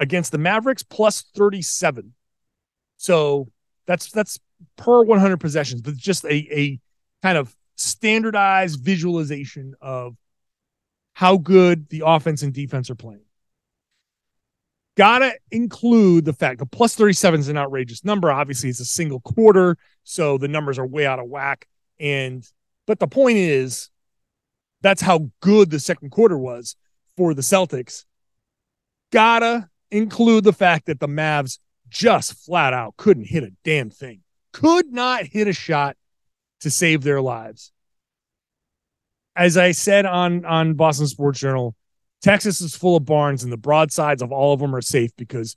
against 0.01 0.33
the 0.33 0.39
Mavericks 0.39 0.83
plus 0.83 1.25
37. 1.35 2.15
So 2.97 3.49
that's 3.87 4.11
that's 4.11 4.39
per 4.77 5.03
100 5.03 5.39
possessions, 5.39 5.83
but 5.83 5.97
just 5.97 6.25
a, 6.25 6.35
a 6.35 6.81
kind 7.23 7.39
of 7.39 7.55
standardized 7.77 8.81
visualization 8.81 9.75
of 9.81 10.17
how 11.15 11.37
good 11.37 11.89
the 11.89 12.03
offense 12.05 12.43
and 12.43 12.53
defense 12.53 12.91
are 12.91 12.95
playing. 12.95 13.23
Gotta 14.97 15.35
include 15.53 16.25
the 16.25 16.33
fact 16.33 16.59
the 16.59 16.67
plus 16.67 16.97
37 16.97 17.41
is 17.41 17.49
an 17.49 17.57
outrageous 17.57 18.05
number. 18.05 18.33
Obviously, 18.33 18.69
it's 18.69 18.81
a 18.81 18.85
single 18.85 19.21
quarter, 19.21 19.77
so 20.03 20.39
the 20.39 20.49
numbers 20.49 20.79
are 20.79 20.87
way 20.87 21.07
out 21.07 21.21
of 21.21 21.27
whack. 21.27 21.69
And 22.01 22.45
but 22.87 22.99
the 22.99 23.07
point 23.07 23.39
is, 23.39 23.91
that's 24.83 25.03
how 25.03 25.31
good 25.41 25.71
the 25.71 25.81
second 25.81 26.11
quarter 26.11 26.39
was 26.39 26.77
for 27.17 27.35
the 27.35 27.43
Celtics. 27.43 28.05
Gotta 29.13 29.69
include 29.91 30.45
the 30.45 30.53
fact 30.53 30.87
that 30.87 31.01
the 31.01 31.09
Mavs 31.09 31.59
just 31.89 32.35
flat 32.45 32.75
out 32.75 32.97
couldn't 32.97 33.25
hit 33.25 33.43
a 33.43 33.53
damn 33.65 33.91
thing 33.91 34.23
could 34.53 34.93
not 34.93 35.25
hit 35.25 35.49
a 35.49 35.53
shot 35.53 35.97
to 36.61 36.71
save 36.71 37.03
their 37.03 37.21
lives. 37.21 37.73
As 39.37 39.57
I 39.57 39.71
said 39.71 40.05
on 40.05 40.45
on 40.45 40.75
Boston 40.75 41.07
Sports 41.07 41.39
Journal, 41.39 41.77
Texas 42.23 42.61
is 42.61 42.75
full 42.75 42.97
of 42.97 43.05
barns 43.05 43.45
and 43.45 43.53
the 43.53 43.57
broadsides 43.57 44.23
of 44.23 44.33
all 44.33 44.53
of 44.53 44.61
them 44.61 44.75
are 44.75 44.81
safe 44.81 45.13
because 45.17 45.57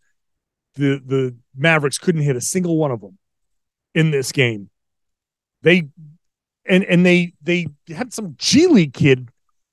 the 0.76 1.02
the 1.04 1.36
Mavericks 1.56 1.98
couldn't 1.98 2.22
hit 2.22 2.36
a 2.36 2.42
single 2.42 2.78
one 2.78 2.92
of 2.92 3.02
them 3.02 3.18
in 3.96 4.12
this 4.12 4.32
game. 4.32 4.70
They 5.64 5.90
and 6.66 6.84
and 6.84 7.06
they 7.06 7.34
they 7.42 7.68
had 7.88 8.14
some 8.14 8.36
G 8.38 8.68
League 8.68 8.94
kid 8.94 9.30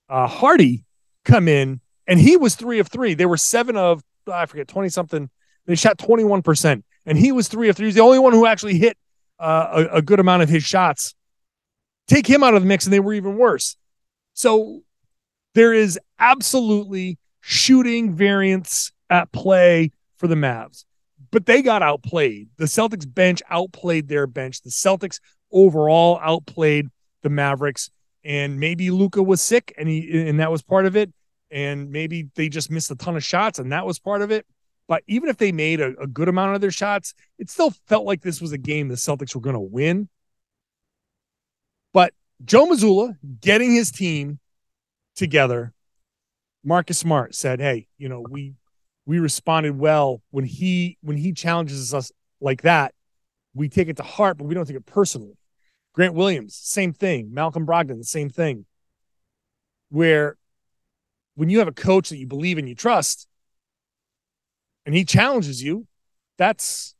uh 0.08 0.26
Hardy 0.26 0.84
come 1.24 1.48
in 1.48 1.80
and 2.06 2.18
he 2.18 2.36
was 2.36 2.54
3 2.54 2.78
of 2.78 2.88
3. 2.88 3.14
They 3.14 3.26
were 3.26 3.36
7 3.36 3.76
of 3.76 4.02
I 4.30 4.46
forget 4.46 4.68
20 4.68 4.88
something. 4.88 5.30
They 5.66 5.74
shot 5.74 5.98
21% 5.98 6.82
and 7.06 7.18
he 7.18 7.32
was 7.32 7.48
3 7.48 7.68
of 7.68 7.76
3. 7.76 7.86
He's 7.86 7.94
the 7.94 8.00
only 8.00 8.18
one 8.18 8.32
who 8.32 8.46
actually 8.46 8.78
hit 8.78 8.96
uh, 9.38 9.86
a, 9.90 9.96
a 9.96 10.02
good 10.02 10.20
amount 10.20 10.42
of 10.42 10.48
his 10.48 10.64
shots. 10.64 11.14
Take 12.06 12.26
him 12.26 12.42
out 12.42 12.54
of 12.54 12.62
the 12.62 12.68
mix, 12.68 12.84
and 12.84 12.92
they 12.92 13.00
were 13.00 13.12
even 13.12 13.36
worse. 13.36 13.76
So 14.34 14.82
there 15.54 15.72
is 15.72 15.98
absolutely 16.18 17.18
shooting 17.40 18.14
variance 18.14 18.92
at 19.10 19.32
play 19.32 19.92
for 20.16 20.26
the 20.26 20.34
Mavs, 20.34 20.84
but 21.30 21.46
they 21.46 21.62
got 21.62 21.82
outplayed. 21.82 22.48
The 22.56 22.64
Celtics 22.64 23.12
bench 23.12 23.42
outplayed 23.50 24.08
their 24.08 24.26
bench. 24.26 24.62
The 24.62 24.70
Celtics 24.70 25.20
overall 25.52 26.18
outplayed 26.22 26.88
the 27.22 27.30
Mavericks, 27.30 27.90
and 28.24 28.58
maybe 28.60 28.90
Luka 28.90 29.22
was 29.22 29.40
sick, 29.40 29.74
and 29.78 29.88
he 29.88 30.28
and 30.28 30.40
that 30.40 30.50
was 30.50 30.62
part 30.62 30.86
of 30.86 30.96
it. 30.96 31.12
And 31.50 31.90
maybe 31.90 32.28
they 32.34 32.48
just 32.48 32.70
missed 32.70 32.90
a 32.90 32.94
ton 32.94 33.16
of 33.16 33.24
shots, 33.24 33.58
and 33.58 33.72
that 33.72 33.86
was 33.86 33.98
part 33.98 34.22
of 34.22 34.30
it. 34.30 34.46
But 34.86 35.02
even 35.06 35.28
if 35.28 35.36
they 35.36 35.52
made 35.52 35.80
a, 35.80 35.94
a 35.98 36.06
good 36.06 36.28
amount 36.28 36.54
of 36.54 36.60
their 36.60 36.70
shots, 36.70 37.14
it 37.38 37.50
still 37.50 37.70
felt 37.86 38.04
like 38.04 38.22
this 38.22 38.40
was 38.40 38.52
a 38.52 38.58
game 38.58 38.88
the 38.88 38.94
Celtics 38.94 39.34
were 39.34 39.40
going 39.40 39.54
to 39.54 39.60
win. 39.60 40.08
But 41.92 42.12
Joe 42.44 42.66
Mazzulla 42.66 43.16
getting 43.40 43.74
his 43.74 43.90
team 43.90 44.38
together, 45.16 45.72
Marcus 46.64 46.98
Smart 46.98 47.34
said, 47.34 47.60
"Hey, 47.60 47.88
you 47.96 48.08
know 48.08 48.24
we 48.28 48.54
we 49.08 49.18
responded 49.18 49.78
well 49.78 50.20
when 50.30 50.44
he 50.44 50.98
when 51.00 51.16
he 51.16 51.32
challenges 51.32 51.94
us 51.94 52.12
like 52.40 52.62
that. 52.62 52.94
We 53.54 53.68
take 53.68 53.88
it 53.88 53.96
to 53.96 54.02
heart, 54.02 54.38
but 54.38 54.44
we 54.44 54.54
don't 54.54 54.66
take 54.66 54.76
it 54.76 54.86
personally." 54.86 55.36
Grant 55.94 56.14
Williams, 56.14 56.54
same 56.54 56.92
thing. 56.92 57.32
Malcolm 57.32 57.66
Brogdon, 57.66 58.04
same 58.04 58.30
thing. 58.30 58.66
Where 59.90 60.36
when 61.34 61.48
you 61.48 61.58
have 61.58 61.68
a 61.68 61.72
coach 61.72 62.10
that 62.10 62.18
you 62.18 62.26
believe 62.26 62.58
and 62.58 62.68
you 62.68 62.74
trust 62.74 63.26
and 64.86 64.94
he 64.94 65.04
challenges 65.04 65.62
you, 65.62 65.86
that's 66.36 66.94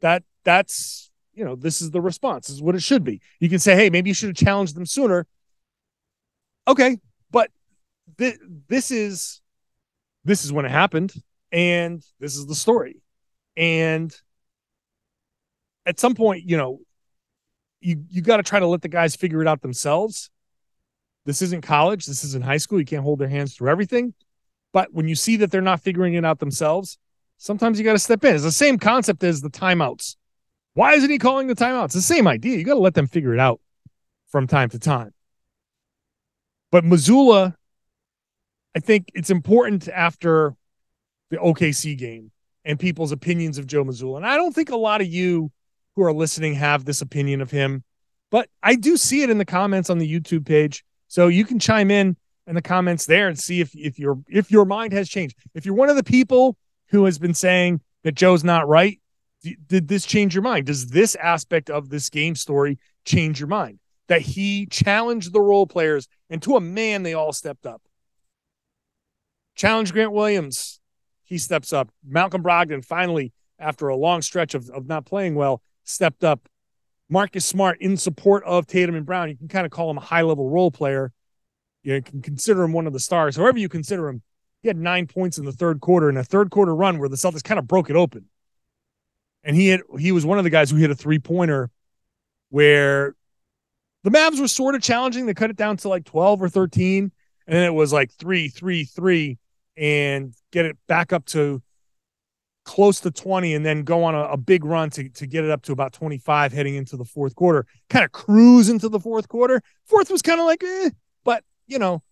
that 0.00 0.24
that's 0.44 1.10
you 1.34 1.44
know, 1.44 1.54
this 1.54 1.80
is 1.80 1.90
the 1.90 2.00
response. 2.00 2.48
This 2.48 2.56
is 2.56 2.62
what 2.62 2.74
it 2.74 2.82
should 2.82 3.04
be. 3.04 3.20
You 3.40 3.48
can 3.48 3.58
say, 3.58 3.74
hey, 3.74 3.90
maybe 3.90 4.10
you 4.10 4.14
should 4.14 4.28
have 4.28 4.36
challenged 4.36 4.74
them 4.74 4.86
sooner. 4.86 5.26
Okay, 6.68 6.98
but 7.30 7.50
th- 8.18 8.38
this 8.68 8.90
is 8.90 9.40
this 10.24 10.44
is 10.44 10.52
when 10.52 10.64
it 10.64 10.70
happened, 10.70 11.12
and 11.50 12.02
this 12.20 12.36
is 12.36 12.46
the 12.46 12.54
story. 12.54 13.00
And 13.56 14.14
at 15.86 15.98
some 15.98 16.14
point, 16.14 16.48
you 16.48 16.56
know, 16.56 16.80
you 17.80 18.04
you 18.10 18.22
got 18.22 18.36
to 18.38 18.42
try 18.42 18.60
to 18.60 18.66
let 18.66 18.82
the 18.82 18.88
guys 18.88 19.16
figure 19.16 19.42
it 19.42 19.48
out 19.48 19.62
themselves. 19.62 20.30
This 21.24 21.42
isn't 21.42 21.62
college. 21.62 22.06
This 22.06 22.24
isn't 22.24 22.44
high 22.44 22.56
school. 22.56 22.78
You 22.78 22.86
can't 22.86 23.02
hold 23.02 23.18
their 23.18 23.28
hands 23.28 23.54
through 23.54 23.70
everything. 23.70 24.14
But 24.72 24.92
when 24.92 25.08
you 25.08 25.14
see 25.14 25.36
that 25.36 25.50
they're 25.50 25.60
not 25.60 25.80
figuring 25.80 26.14
it 26.14 26.24
out 26.24 26.38
themselves, 26.38 26.98
sometimes 27.36 27.78
you 27.78 27.84
got 27.84 27.92
to 27.92 27.98
step 27.98 28.24
in. 28.24 28.34
It's 28.34 28.44
the 28.44 28.50
same 28.50 28.78
concept 28.78 29.22
as 29.22 29.40
the 29.40 29.50
timeouts. 29.50 30.16
Why 30.74 30.94
isn't 30.94 31.10
he 31.10 31.18
calling 31.18 31.46
the 31.48 31.54
timeouts? 31.54 31.92
The 31.92 32.00
same 32.00 32.26
idea. 32.26 32.56
You 32.56 32.64
got 32.64 32.74
to 32.74 32.80
let 32.80 32.94
them 32.94 33.06
figure 33.06 33.34
it 33.34 33.40
out 33.40 33.60
from 34.28 34.46
time 34.46 34.70
to 34.70 34.78
time. 34.78 35.12
But 36.70 36.84
Mazzulla, 36.84 37.54
I 38.74 38.80
think 38.80 39.10
it's 39.14 39.28
important 39.28 39.88
after 39.88 40.56
the 41.30 41.36
OKC 41.36 41.96
game 41.98 42.30
and 42.64 42.80
people's 42.80 43.12
opinions 43.12 43.58
of 43.58 43.66
Joe 43.66 43.84
Mazzulla. 43.84 44.16
And 44.16 44.26
I 44.26 44.36
don't 44.36 44.54
think 44.54 44.70
a 44.70 44.76
lot 44.76 45.02
of 45.02 45.06
you 45.06 45.52
who 45.96 46.02
are 46.02 46.12
listening 46.12 46.54
have 46.54 46.84
this 46.84 47.00
opinion 47.00 47.40
of 47.40 47.50
him, 47.50 47.84
but 48.30 48.48
I 48.62 48.74
do 48.76 48.96
see 48.96 49.22
it 49.22 49.30
in 49.30 49.38
the 49.38 49.44
comments 49.44 49.90
on 49.90 49.98
the 49.98 50.10
YouTube 50.10 50.46
page. 50.46 50.84
So 51.08 51.28
you 51.28 51.44
can 51.44 51.58
chime 51.58 51.90
in 51.90 52.16
in 52.46 52.54
the 52.54 52.62
comments 52.62 53.06
there 53.06 53.28
and 53.28 53.38
see 53.38 53.60
if 53.60 53.74
if 53.74 53.98
your 53.98 54.18
if 54.28 54.50
your 54.50 54.64
mind 54.64 54.92
has 54.92 55.08
changed. 55.08 55.36
If 55.54 55.66
you're 55.66 55.74
one 55.74 55.90
of 55.90 55.96
the 55.96 56.02
people 56.02 56.56
who 56.88 57.04
has 57.04 57.18
been 57.18 57.34
saying 57.34 57.80
that 58.04 58.14
Joe's 58.14 58.42
not 58.42 58.66
right, 58.68 58.98
did 59.66 59.88
this 59.88 60.06
change 60.06 60.34
your 60.34 60.42
mind? 60.42 60.66
Does 60.66 60.88
this 60.88 61.14
aspect 61.16 61.70
of 61.70 61.88
this 61.88 62.08
game 62.08 62.34
story 62.34 62.78
change 63.04 63.40
your 63.40 63.48
mind? 63.48 63.78
That 64.08 64.22
he 64.22 64.66
challenged 64.66 65.32
the 65.32 65.40
role 65.40 65.66
players 65.66 66.08
and 66.30 66.42
to 66.42 66.56
a 66.56 66.60
man 66.60 67.02
they 67.02 67.14
all 67.14 67.32
stepped 67.32 67.66
up. 67.66 67.82
Challenge 69.54 69.92
Grant 69.92 70.12
Williams, 70.12 70.80
he 71.24 71.38
steps 71.38 71.72
up. 71.72 71.90
Malcolm 72.06 72.42
Brogdon 72.42 72.84
finally, 72.84 73.32
after 73.58 73.88
a 73.88 73.96
long 73.96 74.22
stretch 74.22 74.54
of, 74.54 74.70
of 74.70 74.86
not 74.86 75.06
playing 75.06 75.34
well, 75.34 75.62
stepped 75.84 76.24
up. 76.24 76.48
Marcus 77.08 77.44
Smart 77.44 77.80
in 77.80 77.96
support 77.96 78.42
of 78.44 78.66
Tatum 78.66 78.94
and 78.94 79.04
Brown. 79.04 79.28
You 79.28 79.36
can 79.36 79.48
kind 79.48 79.66
of 79.66 79.72
call 79.72 79.90
him 79.90 79.98
a 79.98 80.02
high 80.02 80.22
level 80.22 80.48
role 80.48 80.70
player. 80.70 81.12
You 81.82 82.00
can 82.00 82.22
consider 82.22 82.62
him 82.62 82.72
one 82.72 82.86
of 82.86 82.92
the 82.92 83.00
stars. 83.00 83.36
However, 83.36 83.58
you 83.58 83.68
consider 83.68 84.08
him, 84.08 84.22
he 84.62 84.68
had 84.68 84.76
nine 84.76 85.06
points 85.06 85.36
in 85.36 85.44
the 85.44 85.52
third 85.52 85.80
quarter 85.80 86.08
in 86.08 86.16
a 86.16 86.24
third 86.24 86.50
quarter 86.50 86.74
run 86.74 86.98
where 86.98 87.08
the 87.08 87.16
Celtics 87.16 87.42
kind 87.42 87.58
of 87.58 87.66
broke 87.66 87.90
it 87.90 87.96
open. 87.96 88.26
And 89.44 89.56
he 89.56 89.68
had 89.68 89.80
he 89.98 90.12
was 90.12 90.24
one 90.24 90.38
of 90.38 90.44
the 90.44 90.50
guys 90.50 90.70
who 90.70 90.76
hit 90.76 90.90
a 90.90 90.94
three 90.94 91.18
pointer 91.18 91.70
where 92.48 93.14
the 94.04 94.10
Mavs 94.10 94.40
were 94.40 94.48
sort 94.48 94.74
of 94.74 94.82
challenging. 94.82 95.26
They 95.26 95.34
cut 95.34 95.50
it 95.50 95.56
down 95.56 95.76
to 95.78 95.88
like 95.88 96.04
12 96.04 96.42
or 96.42 96.48
13. 96.48 97.10
And 97.46 97.56
then 97.56 97.64
it 97.64 97.74
was 97.74 97.92
like 97.92 98.12
three, 98.12 98.48
three, 98.48 98.84
three, 98.84 99.38
and 99.76 100.32
get 100.52 100.64
it 100.64 100.76
back 100.86 101.12
up 101.12 101.24
to 101.26 101.60
close 102.64 103.00
to 103.00 103.10
20 103.10 103.54
and 103.54 103.66
then 103.66 103.82
go 103.82 104.04
on 104.04 104.14
a, 104.14 104.22
a, 104.24 104.36
big 104.36 104.64
run 104.64 104.88
to, 104.90 105.08
to 105.08 105.26
get 105.26 105.44
it 105.44 105.50
up 105.50 105.62
to 105.62 105.72
about 105.72 105.92
25 105.92 106.52
heading 106.52 106.76
into 106.76 106.96
the 106.96 107.04
fourth 107.04 107.34
quarter. 107.34 107.66
Kind 107.90 108.04
of 108.04 108.12
cruise 108.12 108.68
into 108.68 108.88
the 108.88 109.00
fourth 109.00 109.28
quarter. 109.28 109.60
Fourth 109.84 110.10
was 110.10 110.22
kind 110.22 110.40
of 110.40 110.46
like, 110.46 110.62
eh, 110.62 110.90
but 111.24 111.44
you 111.66 111.78
know, 111.78 112.02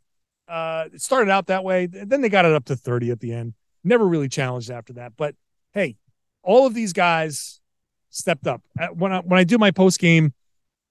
uh, 0.49 0.87
it 0.92 1.00
started 1.00 1.30
out 1.30 1.47
that 1.47 1.62
way. 1.62 1.87
Then 1.87 2.21
they 2.21 2.28
got 2.28 2.45
it 2.45 2.52
up 2.52 2.64
to 2.66 2.76
30 2.76 3.11
at 3.11 3.21
the 3.21 3.33
end. 3.33 3.54
Never 3.85 4.07
really 4.07 4.28
challenged 4.28 4.71
after 4.71 4.95
that. 4.95 5.12
But 5.16 5.37
hey, 5.73 5.97
all 6.42 6.66
of 6.66 6.75
these 6.75 6.92
guys 6.92 7.61
stepped 8.10 8.47
up. 8.47 8.63
Uh, 8.78 8.89
when 8.89 9.13
I 9.13 9.21
when 9.21 9.39
I 9.39 9.45
do 9.45 9.58
my 9.58 9.71
post 9.71 10.00
game 10.00 10.34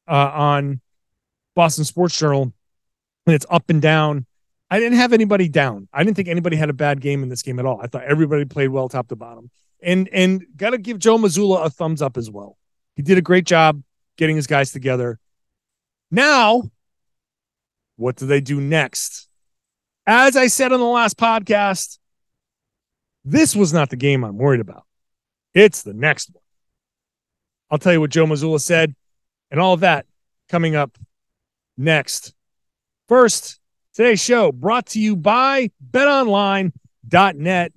uh, 0.07 0.31
on 0.33 0.81
Boston 1.55 1.83
Sports 1.83 2.17
Journal, 2.17 2.53
and 3.25 3.35
it's 3.35 3.45
up 3.49 3.69
and 3.69 3.81
down. 3.81 4.25
I 4.71 4.79
didn't 4.79 4.97
have 4.97 5.13
anybody 5.13 5.49
down. 5.49 5.87
I 5.91 6.03
didn't 6.03 6.15
think 6.15 6.27
anybody 6.27 6.55
had 6.55 6.69
a 6.69 6.73
bad 6.73 7.01
game 7.01 7.23
in 7.23 7.29
this 7.29 7.41
game 7.41 7.59
at 7.59 7.65
all. 7.65 7.81
I 7.81 7.87
thought 7.87 8.03
everybody 8.03 8.45
played 8.45 8.69
well 8.69 8.87
top 8.87 9.07
to 9.07 9.15
bottom. 9.15 9.49
And 9.81 10.09
and 10.09 10.45
got 10.55 10.71
to 10.71 10.77
give 10.77 10.99
Joe 10.99 11.17
Mazzulla 11.17 11.65
a 11.65 11.69
thumbs 11.69 12.01
up 12.01 12.17
as 12.17 12.29
well. 12.29 12.57
He 12.95 13.01
did 13.01 13.17
a 13.17 13.21
great 13.21 13.45
job 13.45 13.81
getting 14.17 14.35
his 14.35 14.47
guys 14.47 14.71
together. 14.71 15.19
Now, 16.11 16.63
what 17.95 18.17
do 18.17 18.25
they 18.25 18.41
do 18.41 18.59
next? 18.59 19.29
As 20.05 20.35
I 20.35 20.47
said 20.47 20.71
on 20.71 20.79
the 20.79 20.85
last 20.85 21.17
podcast, 21.17 21.97
this 23.23 23.55
was 23.55 23.71
not 23.71 23.89
the 23.89 23.95
game 23.95 24.23
I'm 24.23 24.37
worried 24.37 24.61
about. 24.61 24.83
It's 25.53 25.81
the 25.83 25.93
next 25.93 26.29
one. 26.33 26.43
I'll 27.69 27.77
tell 27.77 27.93
you 27.93 28.01
what 28.01 28.09
Joe 28.09 28.25
Mazzulla 28.25 28.59
said 28.59 28.95
and 29.51 29.59
all 29.59 29.73
of 29.73 29.81
that 29.81 30.05
coming 30.49 30.75
up 30.75 30.97
next. 31.77 32.33
First, 33.07 33.58
today's 33.99 34.23
show 34.23 34.49
brought 34.49 34.85
to 34.85 34.97
you 34.97 35.13
by 35.13 35.69
betonline.net, 35.91 37.73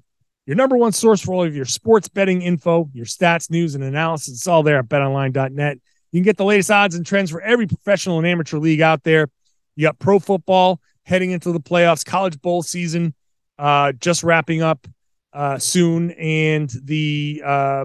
your 0.47 0.55
number 0.55 0.77
one 0.77 0.93
source 0.93 1.21
for 1.21 1.35
all 1.35 1.43
of 1.43 1.57
your 1.57 1.65
sports 1.65 2.07
betting 2.07 2.43
info, 2.43 2.89
your 2.93 3.07
stats, 3.07 3.51
news, 3.51 3.75
and 3.75 3.83
analysis. 3.83 4.35
It's 4.35 4.47
all 4.47 4.63
there 4.63 4.79
at 4.79 4.89
betonline.net. 4.89 5.79
You 6.13 6.21
can 6.21 6.23
get 6.23 6.37
the 6.37 6.45
latest 6.45 6.71
odds 6.71 6.95
and 6.95 7.05
trends 7.05 7.33
for 7.33 7.41
every 7.41 7.67
professional 7.67 8.19
and 8.19 8.27
amateur 8.29 8.59
league 8.59 8.81
out 8.81 9.03
there. 9.03 9.31
You 9.75 9.89
got 9.89 9.99
pro 9.99 10.21
football 10.21 10.81
heading 11.03 11.33
into 11.33 11.51
the 11.51 11.59
playoffs, 11.59 12.05
college 12.05 12.41
bowl 12.41 12.63
season 12.63 13.15
uh, 13.59 13.91
just 13.91 14.23
wrapping 14.23 14.63
up 14.63 14.87
uh, 15.33 15.59
soon, 15.59 16.13
and 16.13 16.71
the 16.85 17.43
uh, 17.45 17.85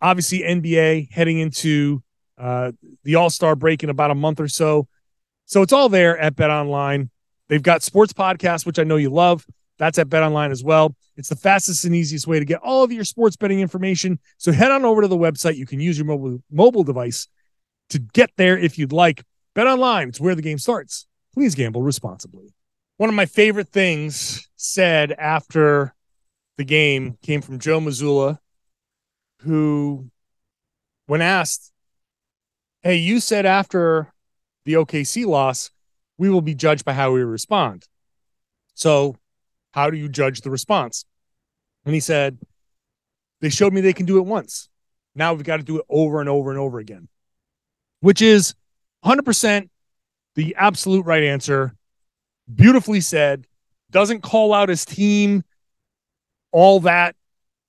obviously 0.00 0.38
NBA 0.38 1.12
heading 1.12 1.38
into 1.38 2.02
uh, 2.38 2.72
the 3.04 3.16
All 3.16 3.28
Star 3.28 3.56
break 3.56 3.84
in 3.84 3.90
about 3.90 4.10
a 4.10 4.14
month 4.14 4.40
or 4.40 4.48
so. 4.48 4.88
So 5.48 5.62
it's 5.62 5.72
all 5.72 5.88
there 5.88 6.18
at 6.18 6.36
Bet 6.36 6.50
Online. 6.50 7.08
They've 7.48 7.62
got 7.62 7.82
sports 7.82 8.12
podcasts, 8.12 8.66
which 8.66 8.78
I 8.78 8.84
know 8.84 8.96
you 8.96 9.08
love. 9.08 9.46
That's 9.78 9.96
at 9.96 10.10
Bet 10.10 10.22
Online 10.22 10.50
as 10.50 10.62
well. 10.62 10.94
It's 11.16 11.30
the 11.30 11.36
fastest 11.36 11.86
and 11.86 11.94
easiest 11.94 12.26
way 12.26 12.38
to 12.38 12.44
get 12.44 12.60
all 12.62 12.84
of 12.84 12.92
your 12.92 13.04
sports 13.04 13.34
betting 13.34 13.60
information. 13.60 14.18
So 14.36 14.52
head 14.52 14.70
on 14.70 14.84
over 14.84 15.00
to 15.00 15.08
the 15.08 15.16
website. 15.16 15.56
You 15.56 15.64
can 15.64 15.80
use 15.80 15.96
your 15.96 16.06
mobile 16.06 16.42
mobile 16.50 16.84
device 16.84 17.28
to 17.88 17.98
get 17.98 18.30
there 18.36 18.58
if 18.58 18.78
you'd 18.78 18.92
like. 18.92 19.24
Bet 19.54 19.66
Online, 19.66 20.10
it's 20.10 20.20
where 20.20 20.34
the 20.34 20.42
game 20.42 20.58
starts. 20.58 21.06
Please 21.32 21.54
gamble 21.54 21.82
responsibly. 21.82 22.52
One 22.98 23.08
of 23.08 23.14
my 23.14 23.26
favorite 23.26 23.68
things 23.68 24.46
said 24.56 25.12
after 25.12 25.94
the 26.58 26.64
game 26.64 27.16
came 27.22 27.40
from 27.40 27.58
Joe 27.58 27.80
Mazzulla, 27.80 28.38
who, 29.40 30.10
when 31.06 31.22
asked, 31.22 31.72
Hey, 32.82 32.96
you 32.96 33.18
said 33.20 33.46
after 33.46 34.12
the 34.68 34.74
OKC 34.74 35.24
loss, 35.24 35.70
we 36.18 36.28
will 36.28 36.42
be 36.42 36.54
judged 36.54 36.84
by 36.84 36.92
how 36.92 37.10
we 37.10 37.22
respond. 37.22 37.88
So, 38.74 39.16
how 39.70 39.88
do 39.88 39.96
you 39.96 40.10
judge 40.10 40.42
the 40.42 40.50
response? 40.50 41.06
And 41.86 41.94
he 41.94 42.00
said, 42.00 42.38
They 43.40 43.48
showed 43.48 43.72
me 43.72 43.80
they 43.80 43.94
can 43.94 44.04
do 44.04 44.18
it 44.18 44.26
once. 44.26 44.68
Now 45.14 45.32
we've 45.32 45.42
got 45.42 45.56
to 45.56 45.62
do 45.62 45.78
it 45.78 45.86
over 45.88 46.20
and 46.20 46.28
over 46.28 46.50
and 46.50 46.58
over 46.58 46.80
again, 46.80 47.08
which 48.00 48.20
is 48.20 48.54
100% 49.06 49.70
the 50.34 50.54
absolute 50.56 51.06
right 51.06 51.22
answer 51.22 51.74
beautifully 52.54 53.00
said, 53.00 53.46
doesn't 53.90 54.20
call 54.20 54.52
out 54.52 54.68
his 54.68 54.84
team 54.84 55.44
all 56.52 56.80
that, 56.80 57.16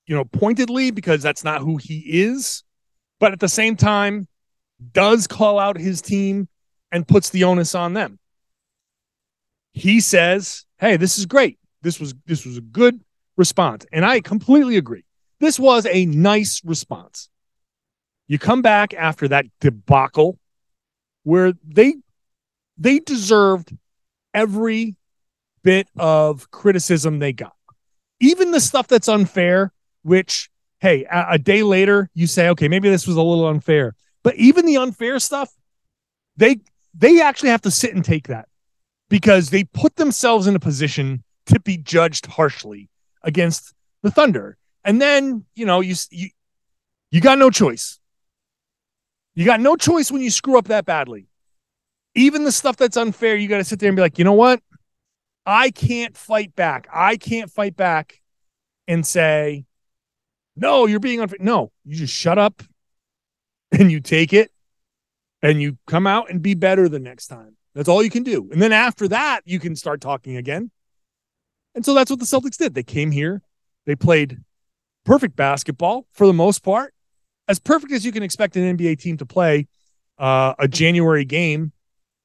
you 0.06 0.14
know, 0.14 0.26
pointedly 0.26 0.90
because 0.90 1.22
that's 1.22 1.44
not 1.44 1.62
who 1.62 1.78
he 1.78 2.00
is, 2.20 2.62
but 3.18 3.32
at 3.32 3.40
the 3.40 3.48
same 3.48 3.74
time, 3.74 4.28
does 4.92 5.26
call 5.26 5.58
out 5.58 5.78
his 5.78 6.02
team 6.02 6.46
and 6.92 7.06
puts 7.06 7.30
the 7.30 7.44
onus 7.44 7.74
on 7.74 7.94
them. 7.94 8.18
He 9.72 10.00
says, 10.00 10.64
"Hey, 10.78 10.96
this 10.96 11.18
is 11.18 11.26
great. 11.26 11.58
This 11.82 12.00
was 12.00 12.14
this 12.26 12.44
was 12.44 12.56
a 12.56 12.62
good 12.62 13.00
response." 13.36 13.86
And 13.92 14.04
I 14.04 14.20
completely 14.20 14.76
agree. 14.76 15.04
This 15.38 15.58
was 15.58 15.86
a 15.86 16.06
nice 16.06 16.60
response. 16.64 17.28
You 18.28 18.38
come 18.38 18.62
back 18.62 18.94
after 18.94 19.28
that 19.28 19.46
debacle 19.60 20.38
where 21.24 21.52
they 21.66 21.94
they 22.78 22.98
deserved 22.98 23.76
every 24.32 24.96
bit 25.62 25.88
of 25.98 26.50
criticism 26.50 27.18
they 27.18 27.32
got. 27.32 27.54
Even 28.20 28.50
the 28.50 28.60
stuff 28.60 28.86
that's 28.86 29.08
unfair, 29.08 29.72
which, 30.02 30.50
hey, 30.80 31.04
a, 31.04 31.32
a, 31.32 31.38
day 31.38 31.62
later 31.62 32.08
you 32.14 32.26
say, 32.26 32.48
okay, 32.50 32.68
maybe 32.68 32.88
this 32.88 33.06
was 33.06 33.16
a 33.16 33.22
little 33.22 33.48
unfair. 33.48 33.94
But 34.22 34.36
even 34.36 34.66
the 34.66 34.76
unfair 34.78 35.18
stuff, 35.18 35.50
they 36.36 36.60
they 36.94 37.20
actually 37.20 37.50
have 37.50 37.62
to 37.62 37.70
sit 37.70 37.94
and 37.94 38.04
take 38.04 38.28
that 38.28 38.48
because 39.08 39.50
they 39.50 39.64
put 39.64 39.96
themselves 39.96 40.46
in 40.46 40.56
a 40.56 40.60
position 40.60 41.22
to 41.46 41.60
be 41.60 41.76
judged 41.76 42.26
harshly 42.26 42.88
against 43.22 43.74
the 44.02 44.10
Thunder. 44.10 44.56
And 44.84 45.00
then, 45.00 45.44
you 45.54 45.66
know, 45.66 45.80
you 45.80 45.94
you 46.10 46.30
you 47.10 47.20
got 47.20 47.38
no 47.38 47.50
choice. 47.50 47.98
You 49.34 49.44
got 49.44 49.60
no 49.60 49.76
choice 49.76 50.10
when 50.10 50.22
you 50.22 50.30
screw 50.30 50.58
up 50.58 50.68
that 50.68 50.84
badly 50.84 51.30
even 52.14 52.44
the 52.44 52.52
stuff 52.52 52.76
that's 52.76 52.96
unfair, 52.96 53.36
you 53.36 53.48
got 53.48 53.58
to 53.58 53.64
sit 53.64 53.78
there 53.78 53.88
and 53.88 53.96
be 53.96 54.02
like, 54.02 54.18
you 54.18 54.24
know 54.24 54.32
what? 54.32 54.60
I 55.46 55.70
can't 55.70 56.16
fight 56.16 56.54
back. 56.54 56.88
I 56.92 57.16
can't 57.16 57.50
fight 57.50 57.76
back 57.76 58.20
and 58.86 59.06
say, 59.06 59.64
no, 60.56 60.86
you're 60.86 61.00
being 61.00 61.20
unfair. 61.20 61.38
No, 61.40 61.72
you 61.84 61.96
just 61.96 62.14
shut 62.14 62.38
up 62.38 62.62
and 63.72 63.90
you 63.90 64.00
take 64.00 64.32
it 64.32 64.50
and 65.42 65.60
you 65.60 65.78
come 65.86 66.06
out 66.06 66.30
and 66.30 66.42
be 66.42 66.54
better 66.54 66.88
the 66.88 66.98
next 66.98 67.28
time. 67.28 67.56
That's 67.74 67.88
all 67.88 68.02
you 68.02 68.10
can 68.10 68.22
do. 68.22 68.48
And 68.52 68.60
then 68.60 68.72
after 68.72 69.08
that, 69.08 69.42
you 69.44 69.58
can 69.60 69.76
start 69.76 70.00
talking 70.00 70.36
again. 70.36 70.70
And 71.74 71.84
so 71.84 71.94
that's 71.94 72.10
what 72.10 72.18
the 72.18 72.26
Celtics 72.26 72.56
did. 72.56 72.74
They 72.74 72.82
came 72.82 73.10
here, 73.10 73.42
they 73.86 73.94
played 73.94 74.38
perfect 75.04 75.36
basketball 75.36 76.06
for 76.12 76.26
the 76.26 76.32
most 76.32 76.62
part, 76.62 76.94
as 77.48 77.58
perfect 77.58 77.92
as 77.92 78.04
you 78.04 78.12
can 78.12 78.22
expect 78.22 78.56
an 78.56 78.76
NBA 78.76 78.98
team 78.98 79.16
to 79.18 79.26
play 79.26 79.68
uh, 80.18 80.54
a 80.58 80.68
January 80.68 81.24
game. 81.24 81.72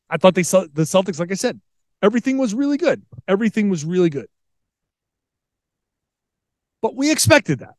I 0.09 0.17
thought 0.17 0.35
they 0.35 0.41
the 0.41 0.83
Celtics, 0.83 1.19
like 1.19 1.31
I 1.31 1.35
said, 1.35 1.61
everything 2.01 2.37
was 2.37 2.53
really 2.53 2.77
good. 2.77 3.03
Everything 3.27 3.69
was 3.69 3.85
really 3.85 4.09
good. 4.09 4.27
But 6.81 6.95
we 6.95 7.11
expected 7.11 7.59
that. 7.59 7.75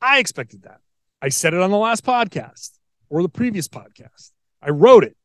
I 0.00 0.18
expected 0.18 0.62
that. 0.62 0.80
I 1.20 1.28
said 1.28 1.52
it 1.52 1.60
on 1.60 1.70
the 1.70 1.76
last 1.76 2.04
podcast 2.04 2.70
or 3.10 3.22
the 3.22 3.28
previous 3.28 3.68
podcast. 3.68 4.30
I 4.62 4.70
wrote 4.70 5.04
it. 5.04 5.16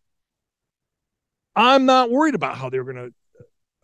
I'm 1.56 1.86
not 1.86 2.12
worried 2.12 2.36
about 2.36 2.58
how 2.58 2.70
they're 2.70 2.84
going 2.84 2.96
to 2.96 3.14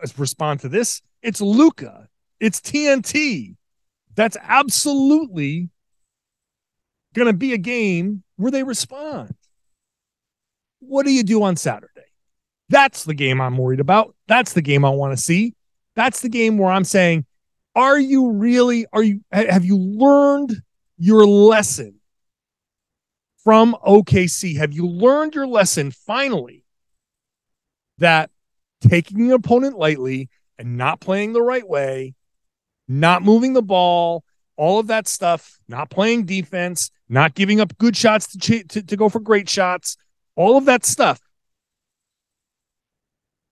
uh, 0.03 0.07
respond 0.17 0.61
to 0.61 0.69
this. 0.69 1.01
It's 1.21 1.41
Luka. 1.41 2.07
It's 2.39 2.59
TNT. 2.59 3.55
That's 4.15 4.37
absolutely 4.41 5.69
going 7.13 7.27
to 7.27 7.33
be 7.33 7.53
a 7.53 7.57
game 7.57 8.23
where 8.35 8.51
they 8.51 8.63
respond. 8.63 9.35
What 10.79 11.05
do 11.05 11.13
you 11.13 11.23
do 11.23 11.43
on 11.43 11.55
Saturday? 11.55 11.87
That's 12.69 13.03
the 13.03 13.13
game 13.13 13.39
I'm 13.39 13.57
worried 13.57 13.79
about. 13.79 14.15
That's 14.27 14.53
the 14.53 14.61
game 14.61 14.83
I 14.83 14.89
want 14.89 15.15
to 15.15 15.21
see. 15.21 15.53
That's 15.95 16.21
the 16.21 16.29
game 16.29 16.57
where 16.57 16.71
I'm 16.71 16.83
saying, 16.83 17.25
are 17.75 17.99
you 17.99 18.31
really, 18.31 18.85
are 18.91 19.03
you, 19.03 19.21
have 19.31 19.63
you 19.63 19.77
learned 19.77 20.55
your 20.97 21.25
lesson 21.25 22.00
from 23.43 23.75
OKC? 23.85 24.57
Have 24.57 24.73
you 24.73 24.87
learned 24.87 25.35
your 25.35 25.47
lesson 25.47 25.91
finally 25.91 26.63
that 27.97 28.29
taking 28.81 29.21
an 29.27 29.31
opponent 29.31 29.77
lightly 29.77 30.29
and 30.57 30.77
not 30.77 30.99
playing 30.99 31.33
the 31.33 31.41
right 31.41 31.67
way, 31.67 32.15
not 32.87 33.23
moving 33.23 33.53
the 33.53 33.61
ball, 33.61 34.23
all 34.57 34.79
of 34.79 34.87
that 34.87 35.07
stuff, 35.07 35.59
not 35.67 35.89
playing 35.89 36.25
defense, 36.25 36.91
not 37.09 37.33
giving 37.33 37.59
up 37.59 37.77
good 37.77 37.95
shots 37.95 38.27
to, 38.27 38.37
ch- 38.37 38.67
to, 38.67 38.83
to 38.83 38.97
go 38.97 39.09
for 39.09 39.19
great 39.19 39.49
shots, 39.49 39.97
all 40.35 40.57
of 40.57 40.65
that 40.65 40.85
stuff. 40.85 41.19